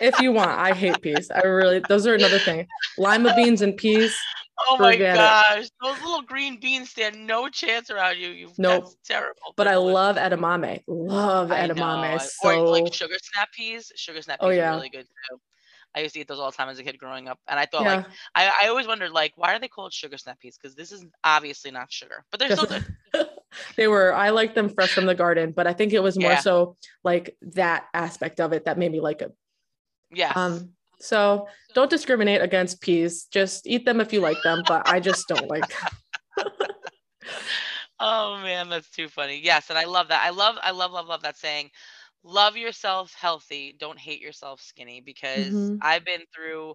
[0.00, 1.30] if you want, I hate peas.
[1.30, 2.66] I really those are another thing.
[2.98, 4.14] Lima beans and peas.
[4.68, 5.18] Oh my Forget it.
[5.18, 8.28] gosh, those little green beans stand no chance around you.
[8.28, 8.84] You Nope.
[8.84, 9.54] that's terrible.
[9.56, 10.82] But I love edamame.
[10.86, 12.20] Love I edamame.
[12.20, 13.90] So or like sugar snap peas.
[13.96, 15.40] Sugar snap peas Oh, are really good too.
[15.96, 17.66] I used to eat those all the time as a kid growing up, and I
[17.66, 17.96] thought yeah.
[17.96, 20.56] like I, I always wondered like why are they called sugar snap peas?
[20.60, 22.66] Because this is obviously not sugar, but they're still
[23.12, 23.28] good.
[23.76, 26.32] they were I liked them fresh from the garden, but I think it was more
[26.32, 26.38] Yeah.
[26.40, 29.32] so like that aspect of it that made me like it.
[30.12, 30.32] Yeah.
[30.34, 33.24] Um so don't discriminate against peas.
[33.24, 35.90] Just eat them if you like them, but I just don't like them.
[38.00, 39.40] Oh man, that's too funny.
[39.42, 40.22] Yes, and I love that.
[40.24, 41.70] I love, I love, love, love that saying.
[42.24, 43.76] Love yourself healthy.
[43.78, 45.00] Don't hate yourself skinny.
[45.00, 45.78] Because Mhm.
[45.80, 46.74] I've been through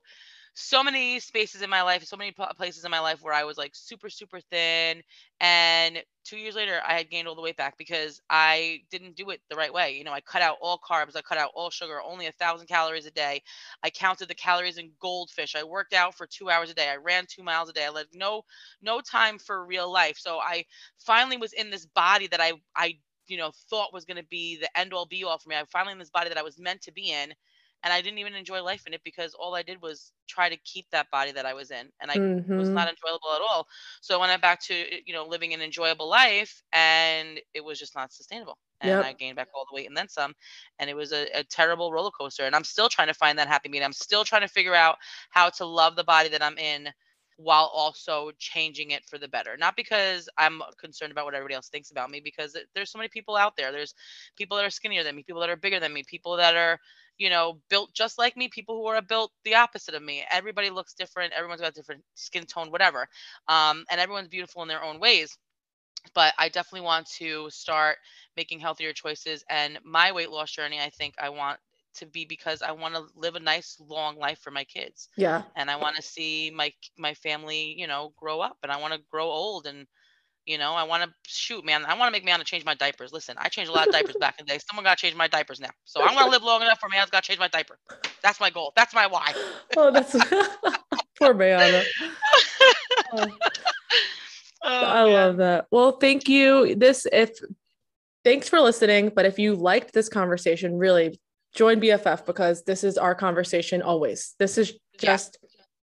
[0.60, 3.58] so many spaces in my life, so many places in my life where I was
[3.58, 5.02] like super, super thin,
[5.40, 9.30] and two years later, I had gained all the weight back because I didn't do
[9.30, 9.98] it the right way.
[9.98, 12.68] You know, I cut out all carbs, I cut out all sugar, only a thousand
[12.68, 13.42] calories a day.
[13.84, 15.56] I counted the calories in goldfish.
[15.56, 16.90] I worked out for two hours a day.
[16.90, 17.86] I ran two miles a day.
[17.86, 18.44] I led no
[18.82, 20.18] no time for real life.
[20.20, 20.66] So I
[21.00, 24.58] finally was in this body that I I you know thought was going to be
[24.58, 25.56] the end all be all for me.
[25.56, 27.34] I finally in this body that I was meant to be in,
[27.84, 30.58] and I didn't even enjoy life in it because all I did was try to
[30.58, 32.20] keep that body that I was in, and I
[32.58, 32.76] was Mhm.
[32.76, 33.68] not enjoyable at all.
[34.02, 34.76] So I went back to
[35.06, 38.58] you know living an enjoyable life, and it was just not sustainable.
[38.82, 39.06] And Yep.
[39.06, 40.34] I gained back all the weight and then some,
[40.80, 42.44] and it was a, a terrible roller coaster.
[42.46, 43.88] And I'm still trying to find that happy medium.
[43.90, 44.98] I'm still trying to figure out
[45.30, 46.90] how to love the body that I'm in
[47.38, 49.56] while also changing it for the better.
[49.58, 53.10] Not because I'm concerned about what everybody else thinks about me, because there's so many
[53.10, 53.72] people out there.
[53.72, 53.94] There's
[54.36, 56.80] people that are skinnier than me, people that are bigger than me, people that are,
[57.20, 60.26] you know, built just like me, people who are built the opposite of me.
[60.32, 61.34] Everybody looks different.
[61.34, 63.08] Everyone's got different skin tone, whatever.
[63.48, 65.38] Um, and everyone's beautiful in their own ways.
[66.16, 67.98] But I definitely want to start
[68.36, 69.44] making healthier choices.
[69.50, 71.60] And my weight loss journey, I think I want
[71.96, 75.44] to be because I want to live a nice long life for my kids Yeah.
[75.56, 78.94] and I want to see my my family, you know, grow up, and I want
[78.94, 79.88] to grow old, and
[80.50, 81.86] you know, I want to shoot, man.
[81.86, 83.14] I want to make Manna change my diapers.
[83.14, 84.60] Listen, I changed a lot of diapers back in the day.
[84.68, 87.12] Someone got to change my diapers now, so I'm gonna live long enough for Manna's
[87.12, 87.78] got to change my diaper.
[88.24, 88.74] That's my goal.
[88.76, 89.34] That's my why.
[89.78, 90.12] Oh, that's
[91.20, 91.84] poor Mayana.
[93.14, 93.28] Oh.
[94.62, 95.14] Oh, I man.
[95.14, 95.68] love that.
[95.72, 96.76] Well, thank you.
[96.76, 97.30] This if
[98.26, 101.18] thanks for listening, but if you liked this conversation, really
[101.56, 104.36] join BFF because this is our conversation always.
[104.38, 105.18] This is Yeah.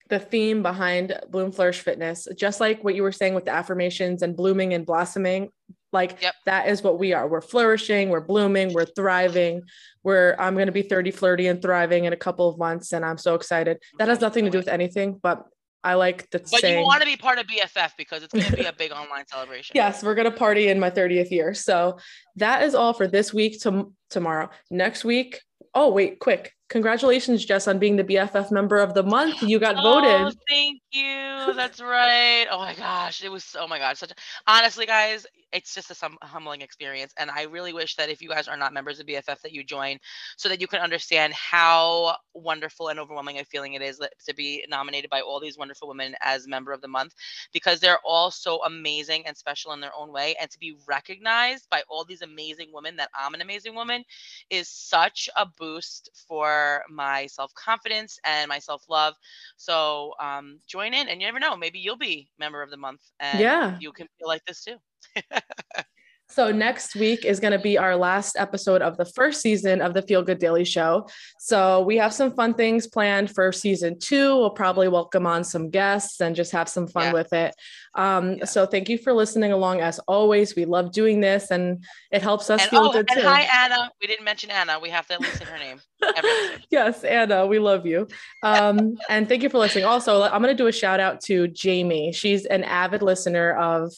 [0.09, 2.27] The theme behind Bloom Flourish Fitness.
[2.35, 5.49] Just like what you were saying with the affirmations and blooming and blossoming,
[5.91, 6.33] like Yep.
[6.45, 7.27] that is what we are.
[7.27, 9.61] We're flourishing, we're blooming, we're thriving.
[10.03, 13.05] We're I'm going to be 30 flirty and thriving in a couple of months and
[13.05, 13.77] I'm so excited.
[13.99, 15.45] That has nothing to do with anything, but
[15.85, 16.79] I like the But saying.
[16.79, 19.25] you want to be part of BFF because it's going to be a big online
[19.27, 19.73] celebration.
[19.75, 21.53] Yes, we're gonna party in my 30th year.
[21.53, 21.97] So
[22.37, 23.61] that is all for this week.
[23.61, 25.41] To tomorrow, next week.
[25.75, 26.53] Oh wait, quick!
[26.73, 29.43] Congratulations, Jess, on being the BFF member of the month.
[29.43, 30.35] You got Oh, voted.
[30.49, 31.53] thank you.
[31.53, 32.47] That's right.
[32.49, 33.55] Oh my gosh, it was.
[33.59, 34.09] Oh my gosh, such.
[34.09, 34.15] A,
[34.47, 38.29] honestly, guys, it's just a hum- humbling experience, and I really wish that if you
[38.29, 39.99] guys are not members of BFF, that you join,
[40.35, 44.65] so that you can understand how wonderful and overwhelming a feeling it is to be
[44.67, 47.13] nominated by all these wonderful women as member of the month,
[47.53, 51.69] because they're all so amazing and special in their own way, and to be recognized
[51.69, 54.03] by all these amazing women that I'm an amazing woman
[54.49, 59.15] is such a boost for my self confidence and my self love.
[59.57, 63.01] So um, join in, and you never know, maybe you'll be member of the month,
[63.19, 63.79] and Yeah.
[63.79, 64.77] you can feel like this too.
[66.29, 69.93] So next week is going to be our last episode of the first season of
[69.93, 71.07] the Feel Good Daily Show.
[71.37, 74.35] So we have some fun things planned for season two.
[74.37, 77.13] We'll probably welcome on some guests and just have some fun Yeah.
[77.13, 77.53] with it.
[77.93, 78.45] Um, Yeah.
[78.45, 80.55] So thank you for listening along as always.
[80.55, 83.27] We love doing this, and it helps us And feel oh, good and too.
[83.27, 83.91] hi Anna.
[84.01, 84.79] We didn't mention Anna.
[84.79, 85.79] We have to at least say her name.
[86.69, 88.07] Yes, Anna, we love you.
[88.41, 89.85] Um, and thank you for listening.
[89.85, 92.11] Also, I'm going to do a shout out to Jamie.
[92.11, 93.93] She's an avid listener of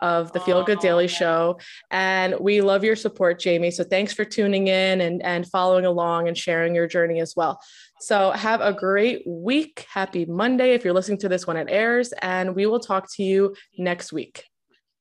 [0.00, 1.08] of the Feel Good Daily oh.
[1.08, 1.58] Show.
[1.90, 3.70] And we love your support, Jamie.
[3.70, 7.60] So thanks for tuning in and, and following along and sharing your journey as well.
[8.00, 9.86] So have a great week.
[9.92, 12.12] Happy Monday if you're listening to this when it airs.
[12.22, 14.44] And we will talk to you next week.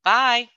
[0.04, 0.48] Bye.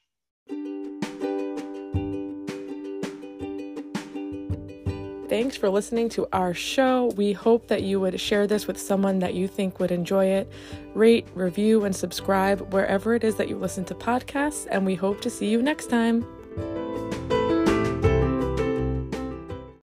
[5.33, 7.07] Thanks for listening to our show.
[7.17, 10.47] We hope that you would share this with someone that you think would enjoy it.
[10.95, 15.23] Rate, review, and subscribe wherever it is that you listen to podcasts, and we hope
[15.23, 16.27] to see you next time.